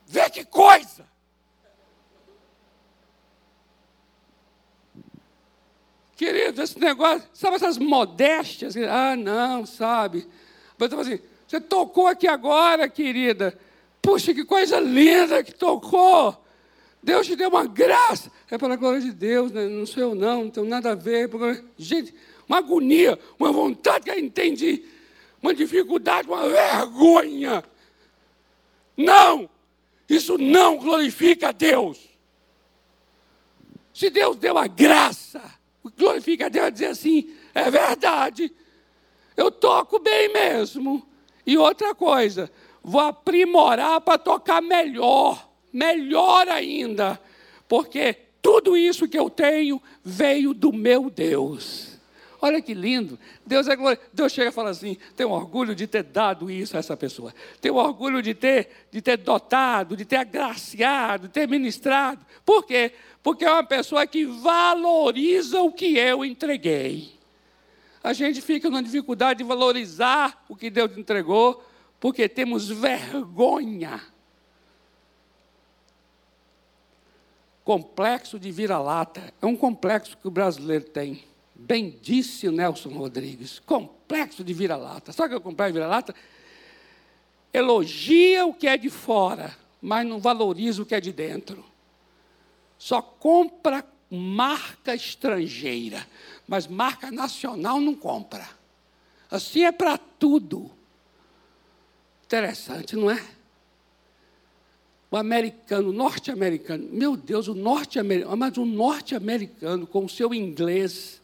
[0.09, 1.07] Vê que coisa!
[6.17, 8.75] Querido, esse negócio, sabe essas modéstias?
[8.77, 10.27] Ah, não, sabe?
[10.77, 13.57] Mas assim, você tocou aqui agora, querida.
[14.03, 16.45] Puxa, que coisa linda que tocou.
[17.03, 18.33] Deus te deu uma graça.
[18.51, 19.69] É para a glória de Deus, né?
[19.69, 21.31] não sou eu não, não tenho nada a ver.
[21.77, 22.13] Gente,
[22.49, 24.85] uma agonia, uma vontade que eu entendi,
[25.41, 27.63] uma dificuldade, uma vergonha.
[28.97, 29.49] Não!
[30.09, 31.99] Isso não glorifica a Deus.
[33.93, 35.43] Se Deus deu a graça,
[35.97, 38.53] glorifica a Deus é dizer assim: é verdade,
[39.37, 41.07] eu toco bem mesmo.
[41.45, 42.51] E outra coisa,
[42.83, 47.21] vou aprimorar para tocar melhor, melhor ainda,
[47.67, 51.98] porque tudo isso que eu tenho veio do meu Deus.
[52.41, 53.19] Olha que lindo.
[53.45, 54.01] Deus é glória.
[54.13, 57.35] Deus chega e fala assim: tenho orgulho de ter dado isso a essa pessoa.
[57.61, 62.25] Tenho orgulho de ter, de ter dotado, de ter agraciado, de ter ministrado.
[62.45, 62.93] Por quê?
[63.23, 67.19] Porque é uma pessoa que valoriza o que eu entreguei.
[68.03, 71.65] A gente fica na dificuldade de valorizar o que Deus entregou,
[71.99, 74.01] porque temos vergonha.
[77.65, 79.35] Complexo de vira-lata.
[79.43, 81.25] É um complexo que o brasileiro tem.
[81.59, 83.59] O Nelson Rodrigues.
[83.61, 85.13] Complexo de vira-lata.
[85.13, 86.15] Sabe o que é complexo de vira-lata?
[87.53, 91.65] Elogia o que é de fora, mas não valoriza o que é de dentro.
[92.79, 96.07] Só compra marca estrangeira,
[96.47, 98.49] mas marca nacional não compra.
[99.31, 100.71] Assim é para tudo.
[102.25, 103.23] Interessante, não é?
[105.11, 111.18] O americano, o norte-americano, meu Deus, o norte-americano, mas o norte-americano com o seu inglês,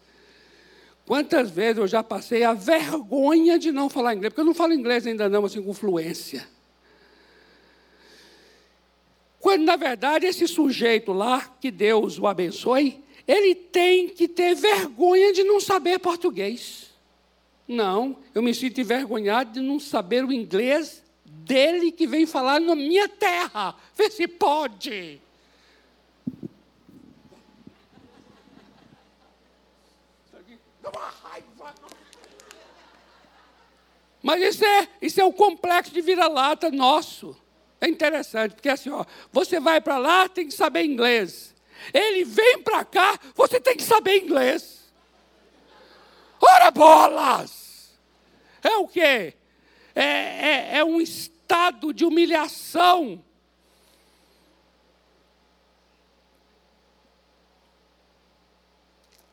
[1.06, 4.72] Quantas vezes eu já passei a vergonha de não falar inglês, porque eu não falo
[4.72, 6.48] inglês ainda não, assim, com fluência.
[9.38, 15.32] Quando, na verdade, esse sujeito lá, que Deus o abençoe, ele tem que ter vergonha
[15.34, 16.90] de não saber português.
[17.68, 22.74] Não, eu me sinto envergonhado de não saber o inglês dele que vem falar na
[22.74, 23.74] minha terra.
[23.94, 25.20] Vê se pode.
[34.24, 37.37] Mas isso é, isso é o complexo de vira-lata nosso.
[37.78, 41.54] É interessante, porque assim, ó, você vai para lá, tem que saber inglês.
[41.92, 44.90] Ele vem para cá, você tem que saber inglês.
[46.40, 47.94] Ora bolas!
[48.62, 49.34] É o quê?
[49.94, 53.22] É, é, é um estado de humilhação.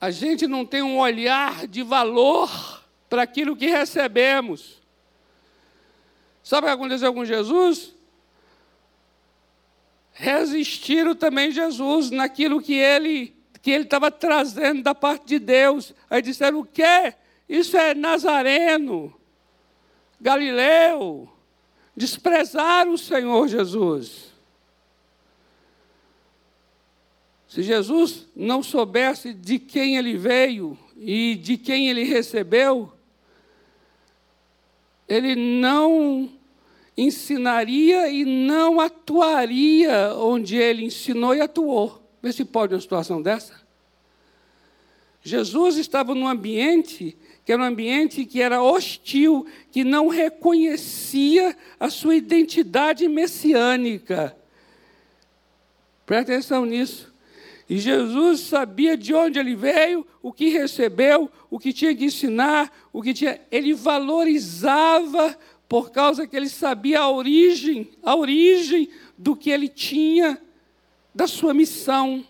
[0.02, 4.81] A gente não tem um olhar de valor para aquilo que recebemos.
[6.44, 7.94] Sabe o que aconteceu com Jesus?
[10.12, 15.94] Resistiram também Jesus naquilo que ele que ele estava trazendo da parte de Deus.
[16.10, 17.14] Aí disseram: o quê?
[17.48, 19.14] Isso é Nazareno,
[20.20, 21.32] Galileu.
[21.96, 24.32] Desprezaram o Senhor Jesus.
[27.48, 32.94] Se Jesus não soubesse de quem ele veio e de quem ele recebeu,
[35.12, 36.30] ele não
[36.98, 42.02] ensinaria e não atuaria onde ele ensinou e atuou.
[42.24, 43.60] Vê se pode uma situação dessa.
[45.22, 51.90] Jesus estava num ambiente que era um ambiente que era hostil, que não reconhecia a
[51.90, 54.38] sua identidade messiânica.
[56.06, 57.11] Presta atenção nisso.
[57.72, 62.70] E Jesus sabia de onde ele veio, o que recebeu, o que tinha que ensinar,
[62.92, 63.40] o que tinha.
[63.50, 70.38] Ele valorizava por causa que ele sabia a origem, a origem do que ele tinha,
[71.16, 72.26] da sua missão.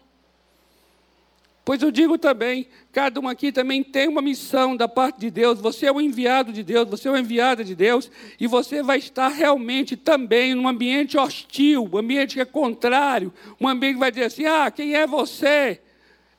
[1.64, 5.60] Pois eu digo também, cada um aqui também tem uma missão da parte de Deus.
[5.60, 8.10] Você é o enviado de Deus, você é o enviada de Deus,
[8.40, 13.68] e você vai estar realmente também num ambiente hostil, um ambiente que é contrário, um
[13.68, 15.80] ambiente que vai dizer assim: ah, quem é você?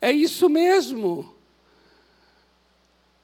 [0.01, 1.33] É isso mesmo.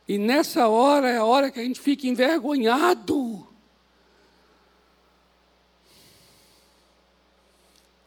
[0.07, 3.47] E nessa hora é a hora que a gente fica envergonhado.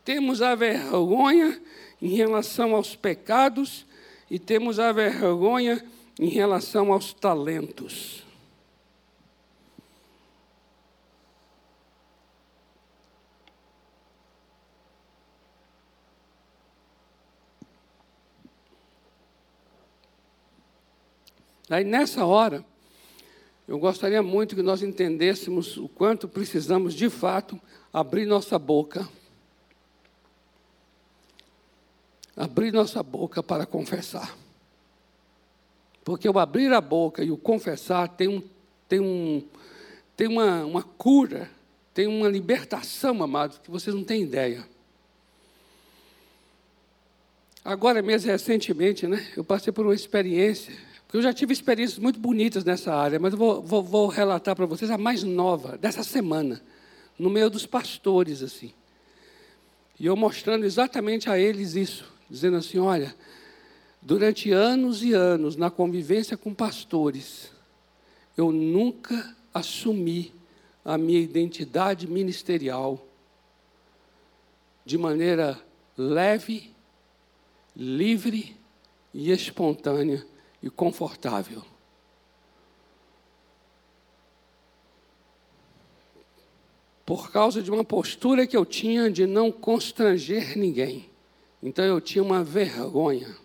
[0.03, 1.61] Temos a vergonha
[2.01, 3.85] em relação aos pecados
[4.29, 5.85] e temos a vergonha
[6.19, 8.23] em relação aos talentos.
[21.69, 22.65] Aí nessa hora,
[23.65, 27.57] eu gostaria muito que nós entendêssemos o quanto precisamos de fato
[27.93, 29.07] abrir nossa boca
[32.41, 34.35] abrir nossa boca para confessar.
[36.03, 38.41] Porque o abrir a boca e o confessar tem, um,
[38.89, 39.43] tem, um,
[40.17, 41.47] tem uma, uma cura,
[41.93, 44.65] tem uma libertação, amados, que vocês não têm ideia.
[47.63, 50.73] Agora mesmo, recentemente, né, eu passei por uma experiência,
[51.05, 54.55] porque eu já tive experiências muito bonitas nessa área, mas eu vou, vou, vou relatar
[54.55, 56.59] para vocês a mais nova, dessa semana,
[57.19, 58.73] no meio dos pastores, assim.
[59.99, 63.13] E eu mostrando exatamente a eles isso dizendo assim: olha,
[64.01, 67.51] durante anos e anos, na convivência com pastores,
[68.37, 70.33] eu nunca assumi
[70.83, 73.05] a minha identidade ministerial
[74.85, 75.61] de maneira
[75.97, 76.73] leve,
[77.75, 78.55] livre
[79.13, 80.25] e espontânea
[80.63, 81.63] e confortável.
[87.05, 91.10] Por causa de uma postura que eu tinha de não constranger ninguém.
[91.61, 93.35] Então eu tinha uma vergonha.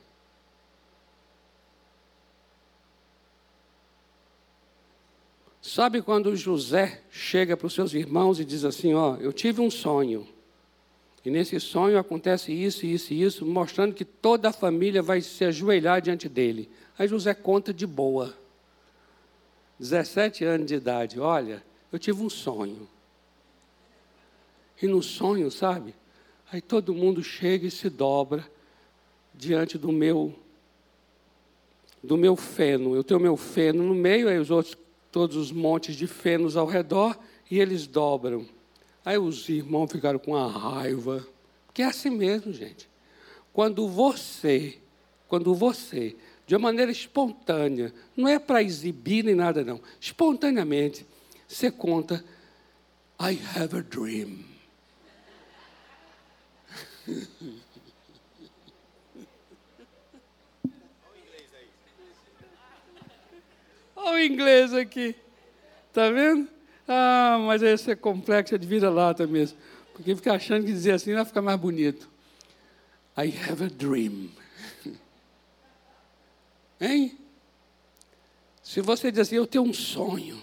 [5.60, 9.70] Sabe quando José chega para os seus irmãos e diz assim: Ó, eu tive um
[9.70, 10.26] sonho.
[11.24, 15.44] E nesse sonho acontece isso, isso e isso, mostrando que toda a família vai se
[15.44, 16.70] ajoelhar diante dele.
[16.96, 18.32] Aí José conta de boa.
[19.78, 21.62] 17 anos de idade, olha,
[21.92, 22.88] eu tive um sonho.
[24.80, 25.94] E no sonho, sabe?
[26.52, 28.46] Aí todo mundo chega e se dobra
[29.34, 30.34] diante do meu
[32.02, 32.94] do meu feno.
[32.94, 34.76] Eu tenho meu feno no meio, aí os outros
[35.10, 37.18] todos os montes de fenos ao redor
[37.50, 38.46] e eles dobram.
[39.04, 41.26] Aí os irmãos ficaram com a raiva,
[41.72, 42.88] que é assim mesmo, gente.
[43.52, 44.78] Quando você,
[45.26, 46.14] quando você,
[46.46, 51.06] de uma maneira espontânea, não é para exibir nem nada não, espontaneamente,
[51.48, 52.22] você conta
[53.18, 54.55] I have a dream.
[63.94, 65.14] Olha o inglês aqui.
[65.88, 66.48] Está vendo?
[66.86, 69.58] Ah, mas esse é complexo, é de vira-lata mesmo.
[69.92, 72.08] Porque fica achando que dizer assim vai ficar mais bonito.
[73.16, 74.30] I have a dream.
[76.78, 77.18] Hein?
[78.62, 80.38] Se você diz assim, eu tenho um sonho.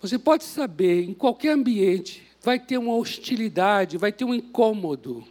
[0.00, 5.24] Você pode saber, em qualquer ambiente, vai ter uma hostilidade, vai ter um incômodo.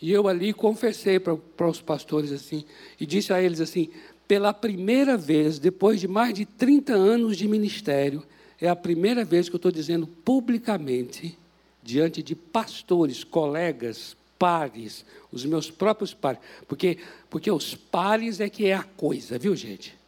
[0.00, 2.64] E eu ali confessei para, para os pastores assim,
[2.98, 3.90] e disse a eles assim:
[4.26, 8.22] pela primeira vez, depois de mais de 30 anos de ministério,
[8.60, 11.36] é a primeira vez que eu estou dizendo publicamente,
[11.82, 16.96] diante de pastores, colegas, pares, os meus próprios pares, porque,
[17.28, 19.99] porque os pares é que é a coisa, viu gente?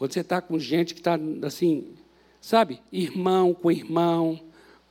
[0.00, 1.92] Quando você está com gente que está assim,
[2.40, 4.40] sabe, irmão com irmão,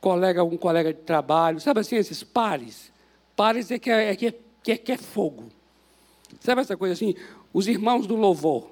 [0.00, 2.92] colega com colega de trabalho, sabe assim, esses pares.
[3.34, 4.26] Pares é que é, é, que
[4.70, 5.50] é, que é fogo.
[6.38, 7.16] Sabe essa coisa assim?
[7.52, 8.70] Os irmãos do louvor.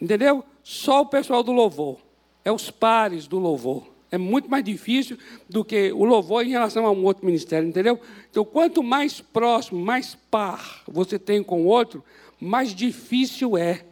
[0.00, 0.42] Entendeu?
[0.62, 1.98] Só o pessoal do louvor.
[2.42, 3.86] É os pares do louvor.
[4.10, 8.00] É muito mais difícil do que o louvor em relação a um outro ministério, entendeu?
[8.30, 12.02] Então, quanto mais próximo, mais par você tem com o outro,
[12.40, 13.84] mais difícil é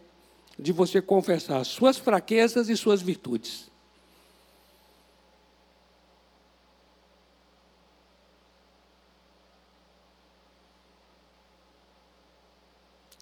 [0.58, 3.70] de você confessar suas fraquezas e suas virtudes.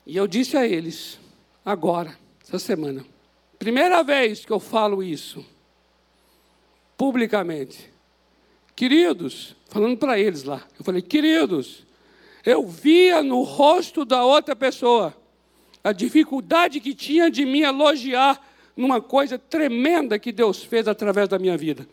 [0.05, 1.19] E eu disse a eles,
[1.65, 3.07] agora, essa semana,
[3.59, 5.45] primeira vez que eu falo isso,
[6.99, 7.91] publicamente,
[8.75, 11.87] queridos, falando para eles lá, eu falei, queridos,
[12.45, 15.17] Eu via no rosto da outra pessoa
[15.83, 18.41] a dificuldade que tinha de me elogiar
[18.77, 21.87] numa coisa tremenda que Deus fez através da minha vida.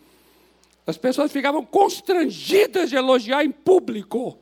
[0.86, 4.38] As pessoas ficavam constrangidas de elogiar em público.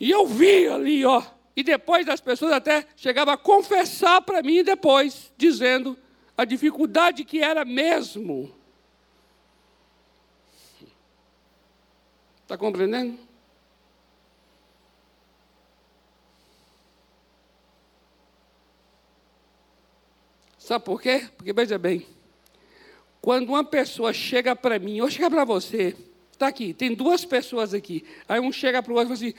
[0.00, 1.22] E eu vi ali, ó.
[1.56, 5.98] E depois as pessoas até chegavam a confessar para mim depois, dizendo
[6.36, 8.54] a dificuldade que era mesmo.
[12.42, 13.27] Está compreendendo?
[20.68, 21.26] Sabe por quê?
[21.34, 22.06] Porque veja bem,
[23.22, 25.96] quando uma pessoa chega para mim, ou chega para você,
[26.30, 29.38] está aqui, tem duas pessoas aqui, aí um chega para o outro e fala assim,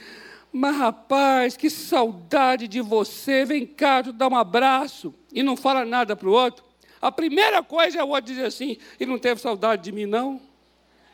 [0.52, 5.84] mas rapaz, que saudade de você, vem cá, tu dá um abraço, e não fala
[5.84, 6.64] nada para o outro.
[7.00, 10.40] A primeira coisa é o outro dizer assim, ele não teve saudade de mim, não?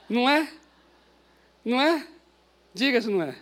[0.08, 0.50] Não é?
[1.62, 2.08] Não é?
[2.72, 3.36] Diga se não é.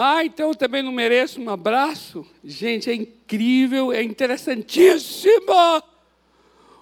[0.00, 2.24] Ah, então eu também não mereço um abraço?
[2.44, 5.42] Gente, é incrível, é interessantíssimo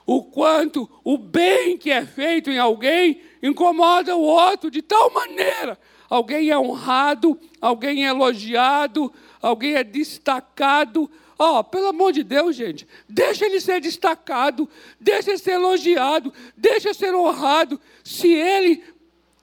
[0.04, 5.78] o quanto o bem que é feito em alguém incomoda o outro de tal maneira
[6.08, 11.10] alguém é honrado, alguém é elogiado, alguém é destacado.
[11.38, 16.32] Ó, oh, pelo amor de Deus, gente, deixa ele ser destacado, deixa ele ser elogiado,
[16.56, 17.78] deixa ser honrado.
[18.02, 18.82] Se ele,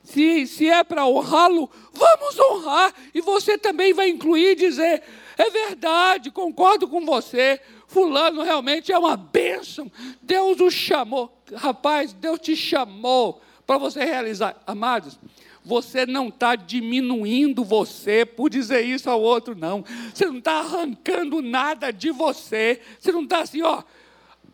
[0.04, 2.94] se, se é para honrá-lo, vamos honrar.
[3.14, 5.02] E você também vai incluir e dizer:
[5.38, 7.60] é verdade, concordo com você.
[7.88, 9.92] Fulano realmente é uma bênção.
[10.22, 11.42] Deus o chamou.
[11.56, 14.62] Rapaz, Deus te chamou para você realizar.
[14.68, 15.18] Amados,
[15.64, 19.86] você não está diminuindo você por dizer isso ao outro, não.
[20.14, 22.82] Você não está arrancando nada de você.
[23.00, 23.84] Você não está assim, ó.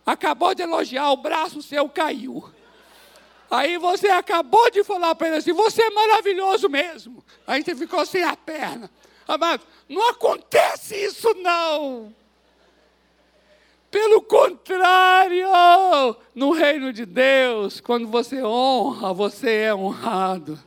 [0.05, 2.43] Acabou de elogiar, o braço seu caiu.
[3.49, 7.23] Aí você acabou de falar para ele assim: você é maravilhoso mesmo.
[7.47, 8.89] Aí você ficou sem a perna.
[9.27, 12.13] Amado, não acontece isso não.
[13.91, 15.47] Pelo contrário,
[16.35, 20.59] no reino de Deus, quando você honra, você é honrado.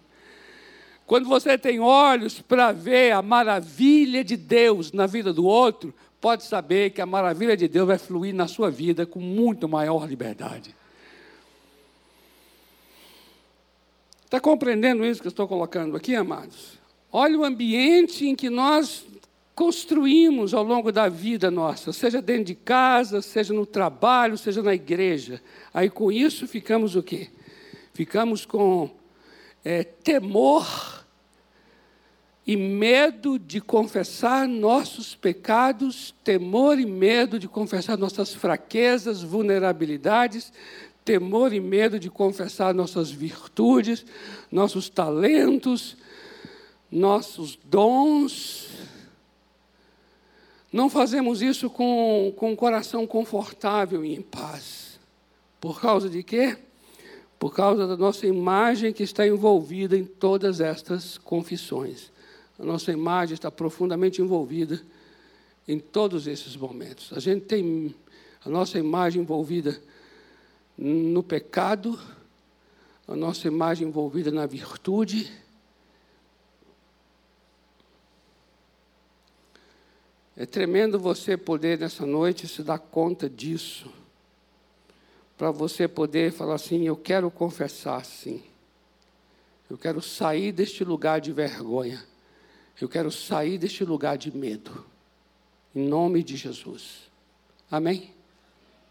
[1.07, 6.45] Quando você tem olhos para ver a maravilha de Deus na vida do outro, pode
[6.45, 10.75] saber que a maravilha de Deus vai fluir na sua vida com muito maior liberdade.
[14.33, 16.79] Está compreendendo isso que eu estou colocando aqui, amados?
[17.13, 19.05] Olha o ambiente em que nós
[19.55, 24.73] construímos ao longo da vida nossa, seja dentro de casa, seja no trabalho, seja na
[24.73, 25.43] igreja.
[25.75, 27.29] Aí com isso ficamos o quê?
[27.93, 28.89] Ficamos com
[29.63, 31.05] é, temor
[32.47, 40.51] e medo de confessar nossos pecados, temor e medo de confessar nossas fraquezas, vulnerabilidades,
[41.05, 44.05] temor e medo de confessar nossas virtudes,
[44.51, 45.97] nossos talentos,
[46.91, 48.69] nossos dons.
[50.73, 54.99] Não fazemos isso com, com um coração confortável e em paz.
[55.61, 56.57] Por causa de quê?
[57.39, 62.13] Por causa da nossa imagem que está envolvida em todas estas confissões
[62.63, 64.81] a nossa imagem está profundamente envolvida
[65.67, 67.13] em todos esses momentos.
[67.13, 67.93] A gente tem
[68.45, 69.81] a nossa imagem envolvida
[70.77, 71.99] no pecado,
[73.07, 75.31] a nossa imagem envolvida na virtude.
[80.37, 83.93] É tremendo você poder nessa noite se dar conta disso.
[85.37, 88.43] Para você poder falar assim: eu quero confessar sim.
[89.69, 92.05] Eu quero sair deste lugar de vergonha.
[92.81, 94.85] Eu quero sair deste lugar de medo.
[95.75, 97.11] Em nome de Jesus.
[97.71, 98.13] Amém?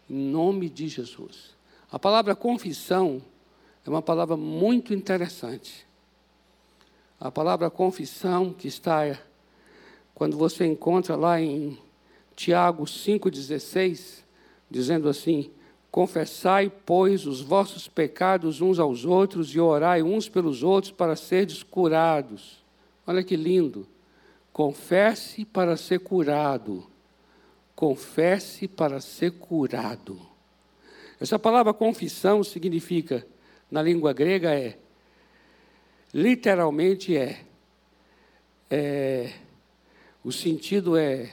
[0.08, 1.54] Em nome de Jesus.
[1.92, 3.20] A palavra confissão
[3.84, 5.86] é uma palavra muito interessante.
[7.20, 9.18] A palavra confissão que está
[10.14, 11.76] quando você encontra lá em
[12.34, 14.22] Tiago 5,16,
[14.70, 15.50] dizendo assim:
[15.90, 21.62] Confessai, pois, os vossos pecados uns aos outros e orai uns pelos outros para serdes
[21.62, 22.64] curados.
[23.06, 23.86] Olha que lindo.
[24.50, 26.86] Confesse para ser curado.
[27.76, 30.31] Confesse para ser curado.
[31.22, 33.24] Essa palavra confissão significa,
[33.70, 34.76] na língua grega, é,
[36.12, 37.44] literalmente é,
[38.68, 39.32] é
[40.24, 41.32] o sentido é,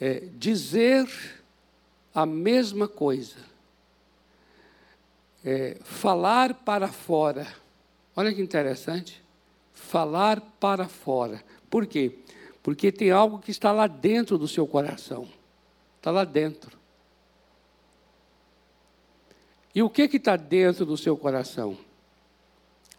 [0.00, 1.08] é dizer
[2.12, 3.36] a mesma coisa,
[5.44, 7.46] é, falar para fora.
[8.16, 9.22] Olha que interessante
[9.72, 11.40] falar para fora.
[11.70, 12.18] Por quê?
[12.64, 15.28] Porque tem algo que está lá dentro do seu coração.
[15.98, 16.81] Está lá dentro.
[19.74, 21.78] E o que está dentro do seu coração?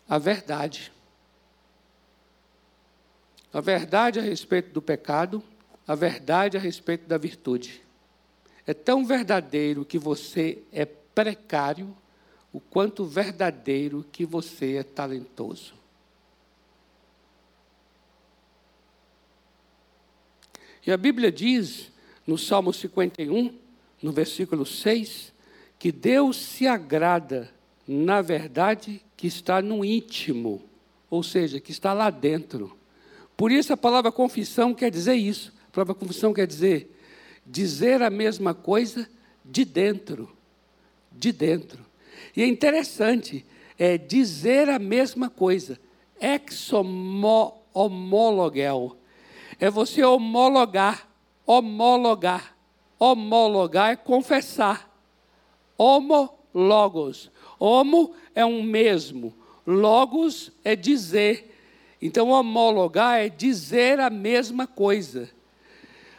[0.07, 0.91] A verdade.
[3.53, 5.43] A verdade a respeito do pecado,
[5.87, 7.83] a verdade a respeito da virtude.
[8.65, 11.95] É tão verdadeiro que você é precário,
[12.51, 15.73] o quanto verdadeiro que você é talentoso.
[20.85, 21.91] E a Bíblia diz,
[22.25, 23.57] no Salmo 51,
[24.01, 25.32] no versículo 6,
[25.83, 27.51] que Deus se agrada,
[27.85, 30.61] na verdade, que está no íntimo,
[31.09, 32.77] ou seja, que está lá dentro.
[33.35, 35.53] Por isso a palavra confissão quer dizer isso.
[35.67, 36.89] A palavra confissão quer dizer
[37.45, 39.09] dizer a mesma coisa
[39.43, 40.31] de dentro.
[41.11, 41.85] De dentro.
[42.33, 43.45] E é interessante,
[43.77, 45.77] é dizer a mesma coisa.
[46.17, 48.95] Exomologel
[49.59, 51.09] é você homologar,
[51.45, 52.55] homologar.
[52.97, 54.92] Homologar é confessar.
[55.77, 57.31] Homologos.
[57.59, 59.33] Homo é um mesmo.
[59.65, 61.51] Logos é dizer.
[62.01, 65.29] Então, homologar é dizer a mesma coisa.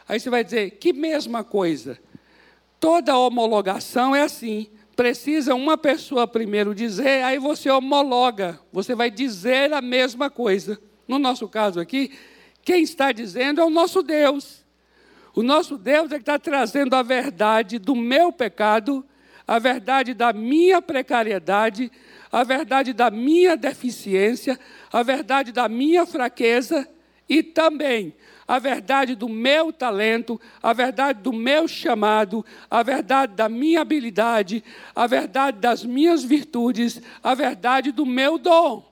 [0.08, 1.98] Aí você vai dizer, que mesma coisa?
[2.80, 4.68] Toda homologação é assim.
[4.96, 8.60] Precisa uma pessoa primeiro dizer, aí você homologa.
[8.72, 10.80] Você vai dizer a mesma coisa.
[11.06, 12.12] No nosso caso aqui,
[12.62, 14.64] quem está dizendo é o nosso Deus.
[15.34, 19.04] O nosso Deus é que está trazendo a verdade do meu pecado,
[19.46, 21.90] a verdade da minha precariedade,
[22.32, 24.58] a verdade da minha deficiência,
[24.92, 26.88] a verdade da minha fraqueza
[27.28, 28.14] e também
[28.46, 34.62] a verdade do meu talento, a verdade do meu chamado, a verdade da minha habilidade,
[34.94, 38.84] a verdade das minhas virtudes, a verdade do meu dom.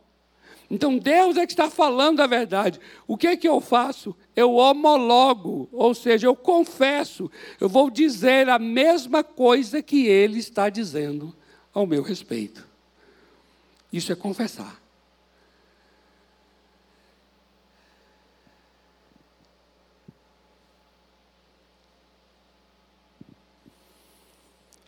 [0.70, 2.80] Então Deus é que está falando a verdade.
[3.07, 4.16] O que é que eu faço?
[4.35, 7.30] Eu homologo, ou seja, eu confesso,
[7.61, 11.35] eu vou dizer a mesma coisa que Ele está dizendo
[11.72, 12.66] ao meu respeito.
[13.93, 14.80] Isso é confessar.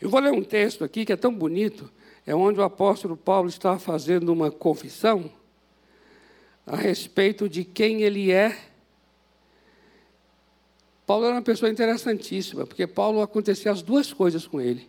[0.04, 1.90] Eu vou ler um texto aqui que é tão bonito,
[2.26, 5.30] é onde o apóstolo Paulo está fazendo uma confissão
[6.66, 8.73] a respeito de quem ele é.
[11.06, 14.88] Paulo era uma pessoa interessantíssima, porque Paulo acontecia as duas coisas com ele.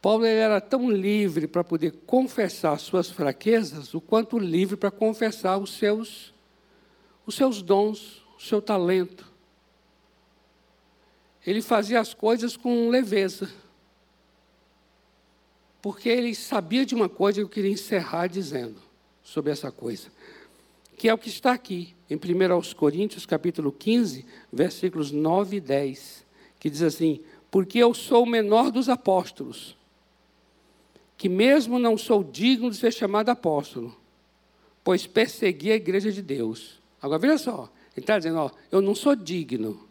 [0.00, 5.58] Paulo ele era tão livre para poder confessar suas fraquezas, o quanto livre para confessar
[5.58, 6.34] os seus,
[7.24, 9.30] os seus dons, o seu talento.
[11.46, 13.48] Ele fazia as coisas com leveza.
[15.80, 18.80] Porque ele sabia de uma coisa que eu queria encerrar dizendo
[19.22, 20.10] sobre essa coisa
[21.02, 26.26] que é o que está aqui, em 1 Coríntios, capítulo 15, versículos 9 e 10,
[26.60, 29.76] que diz assim: Porque eu sou o menor dos apóstolos,
[31.16, 33.96] que mesmo não sou digno de ser chamado apóstolo,
[34.84, 36.80] pois persegui a igreja de Deus.
[37.00, 39.88] Agora, veja só, ele está dizendo, ó, eu não sou digno.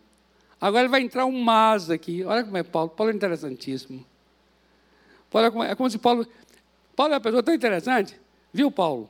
[0.60, 2.24] Agora vai entrar um mas aqui.
[2.24, 2.90] Olha como é Paulo.
[2.90, 4.06] Paulo é interessantíssimo.
[5.30, 6.28] Paulo é, como, é como se Paulo.
[6.96, 8.20] Paulo é uma pessoa tão interessante,
[8.54, 9.10] viu, Paulo?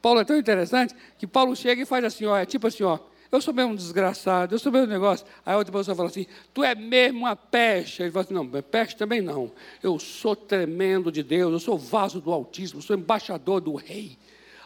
[0.00, 2.98] Paulo é tão interessante que Paulo chega e faz assim, ó, é tipo assim, ó,
[3.30, 5.26] eu sou mesmo um desgraçado, eu sou mesmo um negócio.
[5.44, 8.02] Aí outra pessoa fala assim, tu é mesmo uma peste.
[8.02, 9.52] Ele fala assim, não, peste também não.
[9.82, 14.16] Eu sou tremendo de Deus, eu sou vaso do Altíssimo, sou embaixador do rei.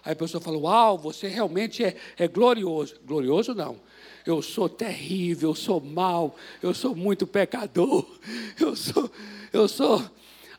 [0.04, 2.96] Aí a pessoa fala, uau, você realmente é, é glorioso.
[3.04, 3.80] Glorioso não.
[4.24, 8.06] Eu sou terrível, eu sou mau, eu sou muito pecador,
[8.60, 9.10] eu sou,
[9.52, 10.00] eu sou.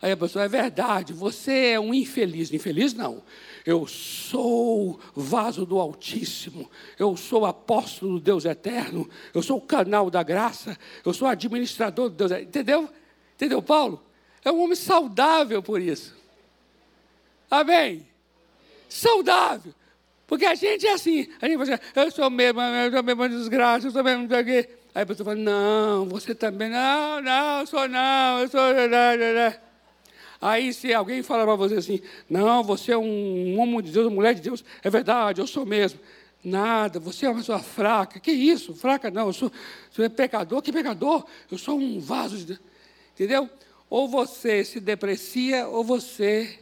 [0.04, 2.52] Aí a pessoa, é verdade, você é um infeliz.
[2.52, 3.24] Infeliz não.
[3.66, 10.10] Eu sou vaso do Altíssimo, eu sou apóstolo do Deus eterno, eu sou o canal
[10.10, 12.50] da graça, eu sou administrador do Deus eterno.
[12.50, 12.90] Entendeu?
[13.36, 14.04] Entendeu, Paulo?
[14.44, 16.14] É um homem saudável por isso.
[17.50, 18.06] Amém?
[18.90, 19.74] Saudável.
[20.28, 23.30] Porque a gente é assim, a gente fala assim, eu sou mesmo, eu sou mesmo
[23.30, 24.68] desgraça, eu sou mesmo aqui.
[24.94, 28.60] Aí a pessoa fala, não, você também, não, não, eu sou não, eu sou.
[30.46, 34.16] Aí, se alguém fala para você assim, não, você é um homem de Deus, uma
[34.16, 36.02] mulher de Deus, é verdade, eu sou mesmo.
[36.44, 38.20] Nada, você é uma pessoa fraca.
[38.20, 38.74] Que isso?
[38.74, 39.50] Fraca não, eu sou,
[39.90, 40.62] sou pecador.
[40.62, 41.26] Que pecador?
[41.50, 42.60] Eu sou um vaso de Deus.
[43.14, 43.50] Entendeu?
[43.90, 46.60] Ou você se deprecia, ou você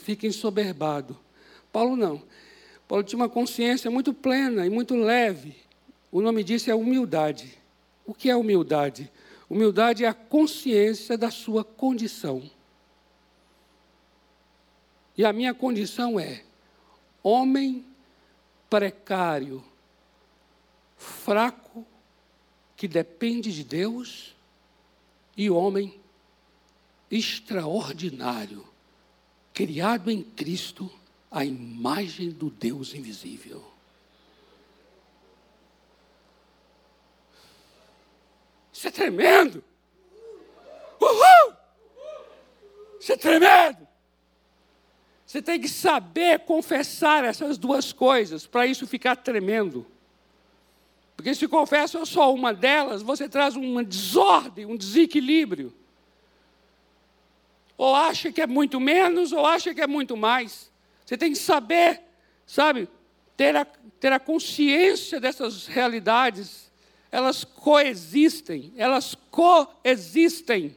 [0.00, 1.18] fica ensoberbado.
[1.72, 2.22] Paulo não.
[2.86, 5.56] Paulo tinha uma consciência muito plena e muito leve.
[6.10, 7.58] O nome disso é humildade.
[8.04, 9.10] O que é humildade?
[9.48, 12.42] Humildade é a consciência da sua condição.
[15.16, 16.44] E a minha condição é
[17.22, 17.86] homem
[18.70, 19.62] precário,
[20.96, 21.86] fraco,
[22.76, 24.34] que depende de Deus,
[25.36, 26.00] e homem
[27.10, 28.66] extraordinário,
[29.52, 30.90] criado em Cristo,
[31.30, 33.64] a imagem do Deus invisível.
[38.72, 39.62] Isso é tremendo!
[41.00, 41.56] Uhul!
[42.98, 43.91] Isso é tremendo!
[45.32, 49.86] Você tem que saber confessar essas duas coisas para isso ficar tremendo.
[51.16, 55.72] Porque se confessa só uma delas, você traz uma desordem, um desequilíbrio.
[57.78, 60.70] Ou acha que é muito menos, ou acha que é muito mais.
[61.02, 62.02] Você tem que saber,
[62.44, 62.86] sabe,
[63.34, 66.70] ter a, ter a consciência dessas realidades.
[67.10, 70.76] Elas coexistem, elas coexistem.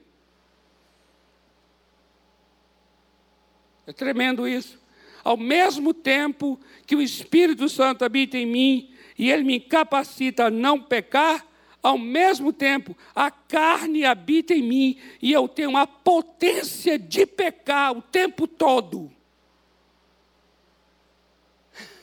[3.87, 4.79] É tremendo isso.
[5.23, 10.51] Ao mesmo tempo que o Espírito Santo habita em mim e ele me capacita a
[10.51, 11.45] não pecar,
[11.81, 17.95] ao mesmo tempo a carne habita em mim e eu tenho a potência de pecar
[17.97, 19.11] o tempo todo.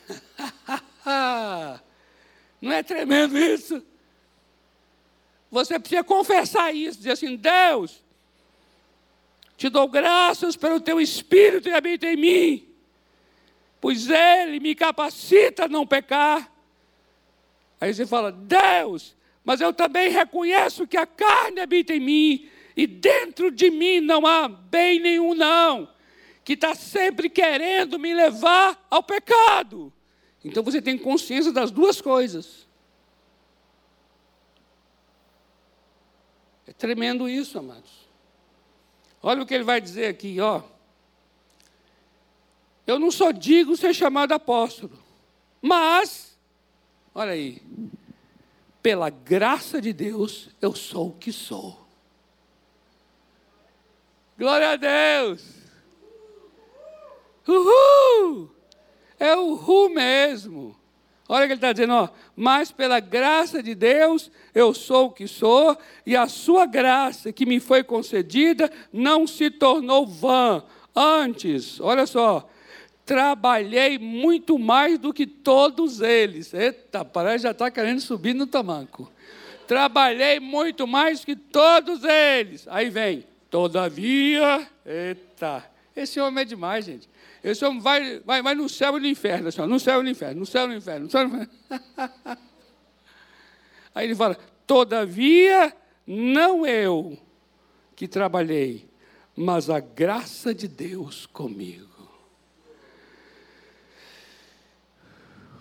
[2.61, 3.83] Não é tremendo isso?
[5.51, 8.02] Você precisa confessar isso, dizer assim: Deus,
[9.57, 12.67] te dou graças pelo teu Espírito e habita em mim,
[13.79, 16.51] pois Ele me capacita a não pecar.
[17.79, 22.87] Aí você fala, Deus, mas eu também reconheço que a carne habita em mim, e
[22.87, 25.89] dentro de mim não há bem nenhum, não,
[26.43, 29.93] que está sempre querendo me levar ao pecado.
[30.43, 32.67] Então você tem consciência das duas coisas.
[36.67, 38.02] É tremendo isso, amados.
[39.25, 40.61] Olha o que ele vai dizer aqui, ó.
[42.85, 44.99] Eu não sou digno ser chamado apóstolo,
[45.61, 46.37] mas,
[47.15, 47.61] olha aí,
[48.81, 51.87] pela graça de Deus, eu sou o que sou.
[54.37, 55.41] Glória a Deus!
[57.47, 58.53] Uhul!
[59.17, 60.77] É o Ru mesmo.
[61.33, 62.09] Olha que ele está dizendo, ó.
[62.35, 65.75] Mas pela graça de Deus eu sou o que sou,
[66.05, 70.63] e a sua graça que me foi concedida não se tornou vã.
[70.95, 72.47] Antes, olha só,
[73.03, 76.53] trabalhei muito mais do que todos eles.
[76.53, 79.11] Eita, parece já está querendo subir no tamanco.
[79.67, 82.67] Trabalhei muito mais que todos eles.
[82.67, 85.65] Aí vem, todavia, eita,
[85.95, 87.09] esse homem é demais, gente.
[87.43, 90.09] Esse homem vai, vai, vai no céu e no inferno, assim, no céu e no
[90.09, 91.49] inferno, no céu e no inferno, no céu e no inferno.
[93.93, 95.75] Aí ele fala: Todavia,
[96.07, 97.17] não eu
[97.95, 98.89] que trabalhei,
[99.35, 101.93] mas a graça de Deus comigo.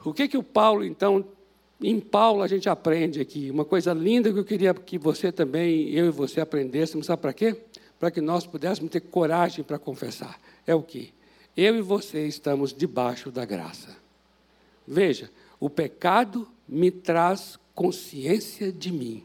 [0.05, 1.25] O que que o Paulo, então,
[1.81, 3.51] em Paulo a gente aprende aqui?
[3.51, 7.33] Uma coisa linda que eu queria que você também, eu e você aprendêssemos, sabe para
[7.33, 7.57] quê?
[8.03, 10.37] Para que nós pudéssemos ter coragem para confessar.
[10.67, 11.11] É o quê?
[11.57, 13.97] eu e você estamos debaixo da graça.
[14.85, 15.31] Veja,
[15.61, 19.25] o pecado me traz consciência de mim,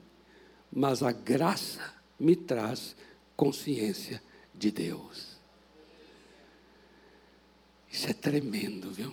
[0.71, 2.95] mas a graça me traz
[3.35, 4.21] consciência
[4.53, 5.39] de Deus.
[7.91, 9.11] Isso é tremendo, viu?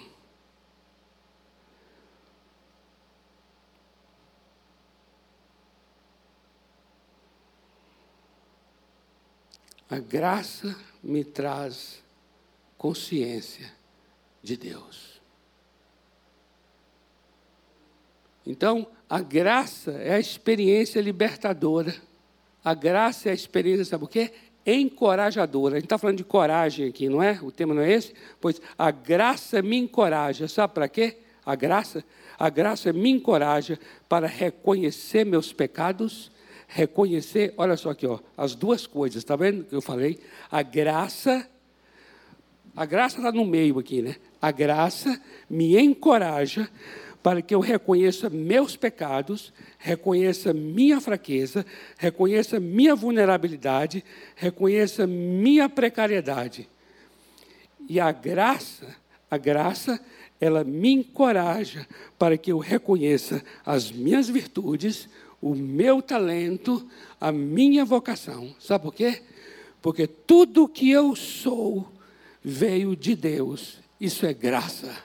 [9.90, 12.02] A graça me traz
[12.78, 13.70] consciência
[14.42, 15.20] de Deus.
[18.46, 21.94] Então, a graça é a experiência libertadora.
[22.64, 24.32] A graça é a experiência, sabe o quê?
[24.66, 25.74] Encorajadora.
[25.74, 27.38] A gente está falando de coragem aqui, não é?
[27.42, 28.14] O tema não é esse?
[28.40, 30.48] Pois a graça me encoraja.
[30.48, 31.18] Sabe para quê?
[31.44, 32.04] A graça?
[32.38, 33.78] A graça me encoraja
[34.08, 36.30] para reconhecer meus pecados,
[36.74, 40.18] reconhecer, olha só aqui, ó, as duas coisas, está vendo que eu falei?
[40.50, 41.48] A graça
[42.76, 44.16] a graça está no meio aqui, né?
[44.42, 46.68] A graça me encoraja
[47.22, 51.64] para que eu reconheça meus pecados, reconheça minha fraqueza,
[51.96, 54.04] reconheça minha vulnerabilidade,
[54.34, 56.68] reconheça minha precariedade.
[57.88, 58.96] E a graça,
[59.30, 60.00] a graça,
[60.40, 61.86] ela me encoraja
[62.18, 65.08] para que eu reconheça as minhas virtudes,
[65.44, 66.88] o meu talento,
[67.20, 68.56] a minha vocação.
[68.58, 69.22] Sabe por quê?
[69.82, 71.92] Porque tudo que eu sou
[72.42, 74.96] veio de Deus, isso é graça.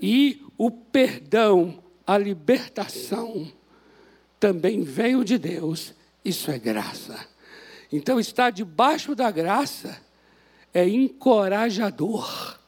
[0.00, 3.52] E o perdão, a libertação,
[4.40, 5.92] também veio de Deus,
[6.24, 7.28] isso é graça.
[7.92, 10.00] Então, estar debaixo da graça
[10.72, 12.58] é encorajador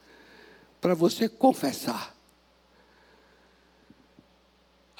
[0.78, 2.14] para você confessar.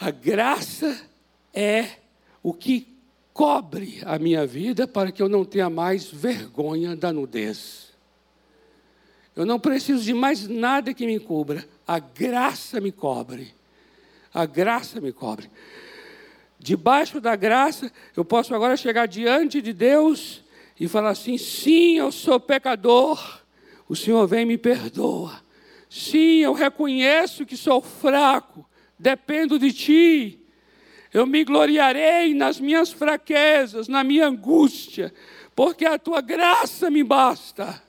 [0.01, 1.13] A graça
[1.55, 1.89] é
[2.43, 2.95] o que
[3.33, 7.93] cobre a minha vida para que eu não tenha mais vergonha da nudez.
[9.35, 11.67] Eu não preciso de mais nada que me cubra.
[11.87, 13.55] A graça me cobre.
[14.33, 15.51] A graça me cobre.
[16.59, 20.43] debaixo da graça, eu posso agora chegar diante de Deus
[20.79, 23.43] e falar assim: sim, eu sou pecador,
[23.89, 25.43] o Senhor vem e me perdoa.
[25.91, 28.65] Sim, eu reconheço que sou fraco,
[28.99, 30.44] dependo de Ti.
[31.15, 35.15] Eu me gloriarei nas minhas fraquezas, na minha angústia,
[35.55, 37.81] porque a Tua graça me basta.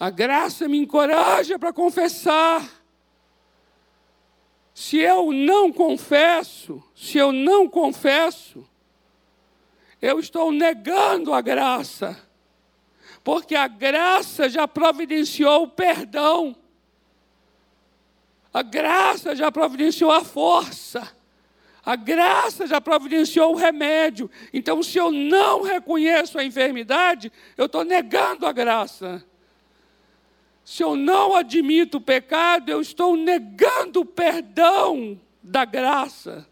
[0.00, 2.66] A graça me encoraja para confessar.
[4.72, 8.66] Se eu não confesso, se eu não confesso,
[10.00, 12.18] eu estou negando a graça,
[13.22, 16.56] porque a graça já providenciou o perdão,
[18.54, 21.12] a graça já providenciou a força,
[21.84, 24.30] a graça já providenciou o remédio.
[24.52, 29.22] Então, se eu não reconheço a enfermidade, eu estou negando a graça.
[30.64, 36.48] Se eu não admito o pecado, eu estou negando o perdão da graça.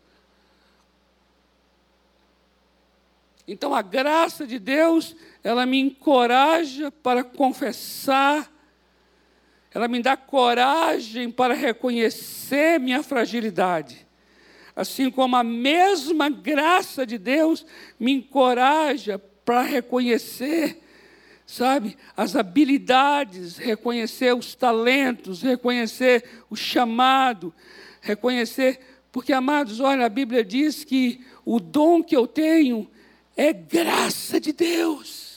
[3.48, 8.51] Então a graça de Deus, ela me encoraja para confessar,
[9.74, 14.06] ela me dá coragem para reconhecer minha fragilidade.
[14.74, 17.64] Assim como a mesma graça de Deus
[17.98, 20.82] me encoraja para reconhecer,
[21.46, 27.52] sabe, as habilidades, reconhecer os talentos, reconhecer o chamado,
[28.00, 32.90] reconhecer, porque amados, olha, a Bíblia diz que o dom que eu tenho
[33.36, 35.31] é graça de Deus.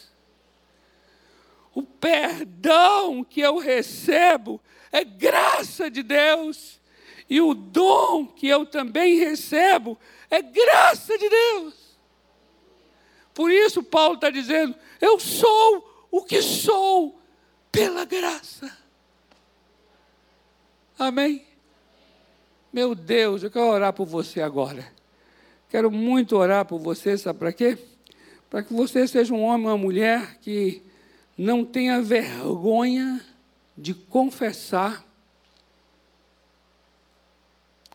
[1.76, 4.62] O perdão que eu recebo
[4.92, 6.80] é graça de Deus.
[7.30, 10.00] E o dom que eu também recebo
[10.32, 11.74] é graça de Deus.
[13.34, 17.20] Por isso, Paulo está dizendo: eu sou o que sou
[17.70, 18.72] pela graça.
[20.98, 21.46] Amém?
[22.72, 24.94] Meu Deus, eu quero orar por você agora.
[25.70, 27.78] Quero muito orar por você, sabe para quê?
[28.50, 30.82] Para que você seja um homem ou uma mulher que
[31.38, 33.24] não tenha vergonha
[33.78, 35.06] de confessar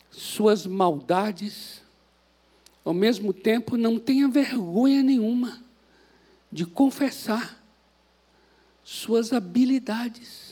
[0.09, 1.81] suas maldades,
[2.83, 5.63] ao mesmo tempo não tenha vergonha nenhuma
[6.51, 7.63] de confessar
[8.83, 10.51] suas habilidades.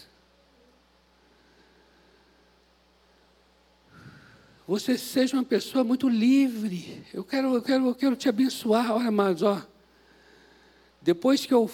[4.69, 7.03] você seja uma pessoa muito livre.
[7.11, 8.91] Eu quero, eu quero, eu quero te abençoar.
[8.91, 9.59] Olha, amados, ó.
[11.01, 11.67] Depois que eu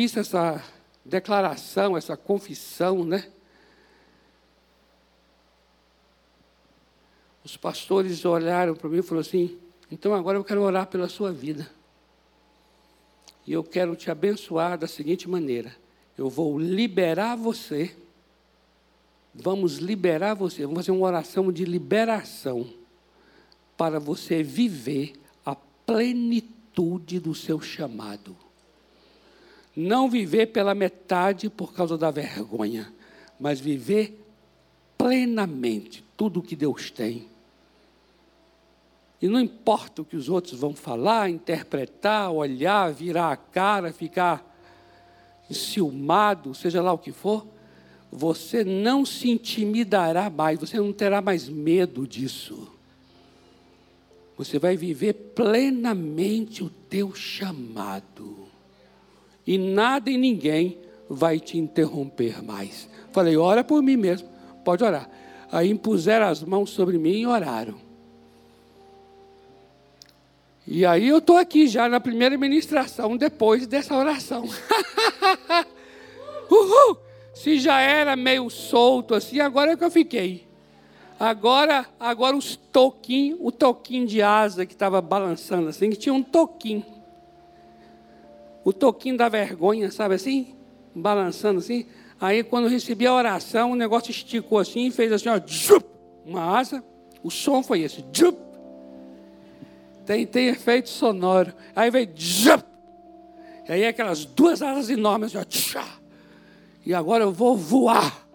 [0.00, 0.64] fiz essa
[1.04, 3.28] declaração, essa confissão, né?
[7.44, 9.58] Os pastores olharam para mim e falaram assim:
[9.90, 11.70] então agora eu quero orar pela sua vida.
[13.46, 15.76] E eu quero te abençoar da seguinte maneira:
[16.16, 17.94] eu vou liberar você
[19.32, 22.68] Vamos liberar você, vamos fazer uma oração de liberação
[23.76, 25.12] para você viver
[25.46, 28.36] a plenitude do seu chamado.
[29.76, 32.92] Não viver pela metade por causa da vergonha,
[33.38, 34.20] mas viver
[34.98, 37.28] plenamente tudo o que Deus tem.
[39.22, 44.46] E não importa o que os outros vão falar, interpretar, olhar, virar a cara, ficar
[45.50, 47.46] enciumado, seja lá o que for,
[48.10, 52.68] você não se intimidará mais, você não terá mais medo disso.
[54.36, 58.39] Você vai viver plenamente o teu chamado.
[59.46, 60.78] E nada e ninguém
[61.08, 62.88] vai te interromper mais.
[63.12, 64.28] Falei, ora por mim mesmo.
[64.64, 65.08] Pode orar.
[65.50, 67.74] Aí impuseram as mãos sobre mim e oraram.
[70.66, 74.44] E aí eu estou aqui já na primeira ministração, depois dessa oração.
[76.48, 76.96] Uhul!
[77.34, 80.46] Se já era meio solto assim, agora é que eu fiquei.
[81.18, 86.22] Agora, agora os toquinhos, o toquinho de asa que estava balançando assim, que tinha um
[86.22, 86.84] toquinho.
[88.64, 90.54] O toquinho da vergonha, sabe assim?
[90.94, 91.86] Balançando assim.
[92.20, 95.40] Aí quando recebi a oração, o negócio esticou assim e fez assim, ó,
[96.24, 96.84] uma asa.
[97.22, 98.38] O som foi esse, jup.
[100.04, 101.52] Tem, tem efeito sonoro.
[101.74, 102.64] Aí veio, jup.
[103.68, 105.44] E aí aquelas duas asas enormes, ó,
[106.84, 108.26] e agora eu vou voar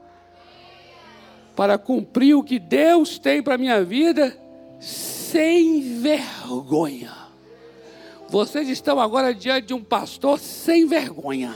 [1.55, 4.38] para cumprir o que Deus tem para a minha vida
[4.80, 7.24] sem vergonha.
[8.28, 11.55] Vocês estão agora diante de um pastor sem vergonha.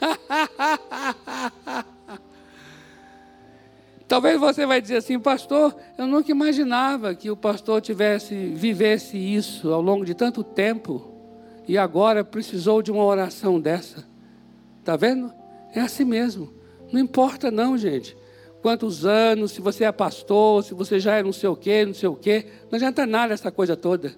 [4.06, 9.72] Talvez você vai dizer assim, pastor, eu nunca imaginava que o pastor tivesse vivesse isso
[9.72, 11.10] ao longo de tanto tempo
[11.66, 14.06] e agora precisou de uma oração dessa.
[14.80, 15.32] Está vendo?
[15.74, 16.52] É assim mesmo.
[16.92, 18.16] Não importa não, gente.
[18.60, 21.94] quantos anos, se você é pastor, se você já é não sei o quê, não
[21.94, 22.46] sei o quê.
[22.70, 24.14] Não adianta nada essa coisa toda.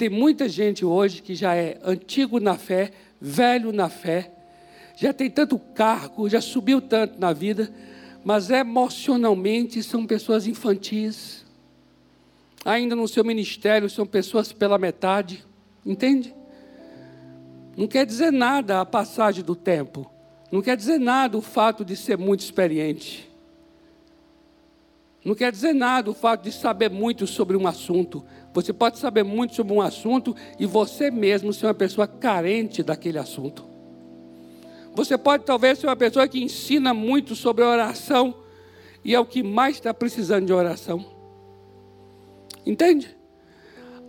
[0.00, 2.90] Tem muita gente hoje que já é antigo na fé,
[3.20, 4.32] velho na fé,
[4.96, 7.70] já tem tanto cargo, já subiu tanto na vida,
[8.24, 11.44] mas emocionalmente são pessoas infantis.
[12.64, 15.44] Ainda no seu ministério são pessoas pela metade,
[15.84, 16.34] entende?
[17.76, 20.10] Não quer dizer nada a passagem do tempo.
[20.50, 23.29] Não quer dizer nada o fato de ser muito experiente.
[25.24, 28.24] Não quer dizer nada o fato de saber muito sobre um assunto.
[28.54, 33.18] Você pode saber muito sobre um assunto e você mesmo ser uma pessoa carente daquele
[33.18, 33.64] assunto.
[34.94, 38.34] Você pode talvez ser uma pessoa que ensina muito sobre oração
[39.04, 41.04] e é o que mais está precisando de oração.
[42.64, 43.16] Entende?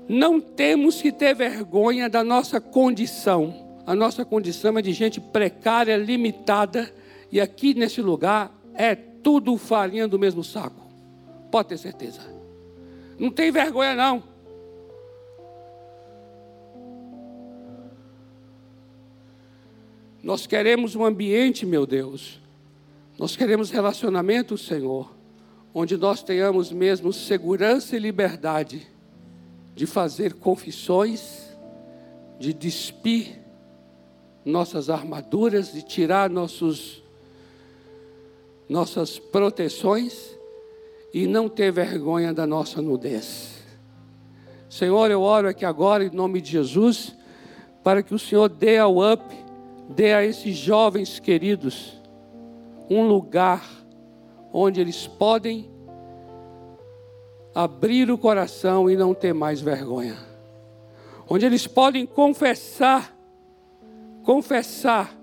[0.07, 3.81] Não temos que ter vergonha da nossa condição.
[3.85, 6.91] A nossa condição é de gente precária, limitada,
[7.31, 10.90] e aqui nesse lugar é tudo farinha do mesmo saco.
[11.51, 12.21] Pode ter certeza.
[13.19, 14.23] Não tem vergonha, não.
[20.23, 22.39] Nós queremos um ambiente, meu Deus.
[23.19, 25.13] Nós queremos relacionamento, Senhor,
[25.73, 28.87] onde nós tenhamos mesmo segurança e liberdade
[29.75, 31.55] de fazer confissões,
[32.39, 33.39] de despir
[34.45, 37.03] nossas armaduras, de tirar nossos,
[38.69, 40.40] nossas proteções
[41.13, 43.61] e não ter vergonha da nossa nudez.
[44.69, 47.15] Senhor, eu oro aqui agora em nome de Jesus,
[47.83, 49.21] para que o Senhor dê ao UP,
[49.89, 51.99] dê a esses jovens queridos
[52.89, 53.63] um lugar
[54.53, 55.69] onde eles podem
[57.53, 60.17] abrir o coração e não ter mais vergonha.
[61.29, 63.15] Onde eles podem confessar,
[64.23, 65.13] confessar,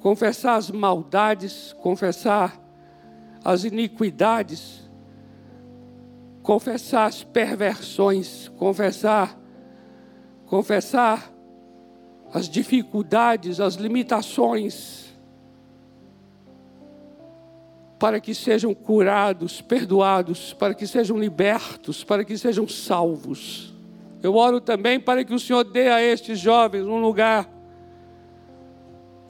[0.00, 2.58] confessar as maldades, confessar
[3.44, 4.79] as iniquidades,
[6.42, 9.38] confessar as perversões, confessar,
[10.46, 11.32] confessar
[12.32, 15.10] as dificuldades, as limitações,
[17.98, 23.74] para que sejam curados, perdoados, para que sejam libertos, para que sejam salvos.
[24.22, 27.48] Eu oro também para que o Senhor dê a estes jovens um lugar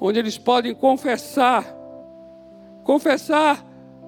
[0.00, 1.64] onde eles podem confessar,
[2.84, 3.64] confessar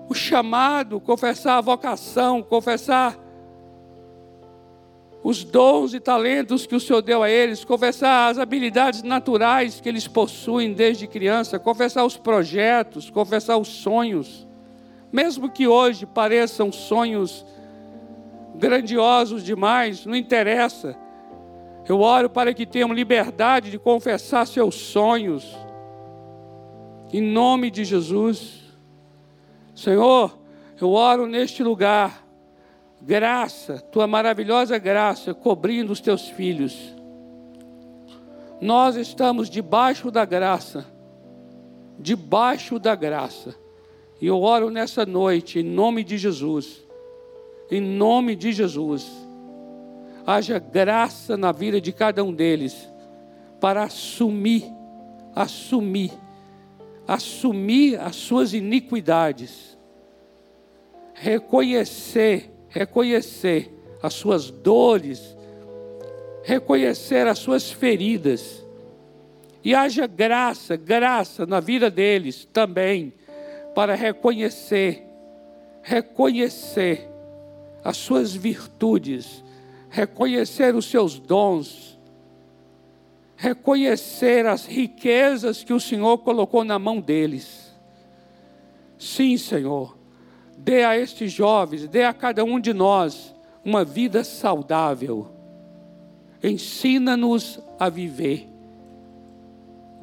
[0.08, 3.18] o chamado, confessar a vocação, confessar
[5.24, 9.88] os dons e talentos que o Senhor deu a eles, confessar as habilidades naturais que
[9.88, 14.46] eles possuem desde criança, confessar os projetos, confessar os sonhos,
[15.12, 17.46] mesmo que hoje pareçam sonhos
[18.56, 20.96] grandiosos demais, não interessa.
[21.88, 25.56] Eu oro para que tenham liberdade de confessar seus sonhos,
[27.12, 28.61] em nome de Jesus.
[29.74, 30.38] Senhor,
[30.80, 32.26] eu oro neste lugar,
[33.00, 36.94] graça, tua maravilhosa graça, cobrindo os teus filhos.
[38.60, 40.86] Nós estamos debaixo da graça,
[41.98, 43.54] debaixo da graça.
[44.20, 46.86] E eu oro nessa noite, em nome de Jesus,
[47.70, 49.10] em nome de Jesus,
[50.26, 52.88] haja graça na vida de cada um deles,
[53.60, 54.64] para assumir,
[55.34, 56.12] assumir
[57.06, 59.76] assumir as suas iniquidades,
[61.14, 63.72] reconhecer, reconhecer
[64.02, 65.36] as suas dores,
[66.42, 68.64] reconhecer as suas feridas,
[69.64, 73.12] e haja graça, graça na vida deles também,
[73.74, 75.04] para reconhecer,
[75.82, 77.08] reconhecer
[77.84, 79.42] as suas virtudes,
[79.88, 81.91] reconhecer os seus dons,
[83.42, 87.74] reconhecer as riquezas que o Senhor colocou na mão deles.
[88.96, 89.98] Sim, Senhor,
[90.56, 93.34] dê a estes jovens, dê a cada um de nós
[93.64, 95.28] uma vida saudável.
[96.40, 98.48] Ensina-nos a viver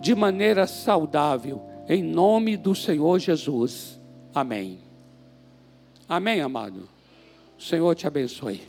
[0.01, 3.97] de maneira saudável, em nome do Senhor Jesus.
[4.35, 4.79] Amém.
[6.09, 6.89] Amém, amado.
[7.57, 8.68] O Senhor te abençoe.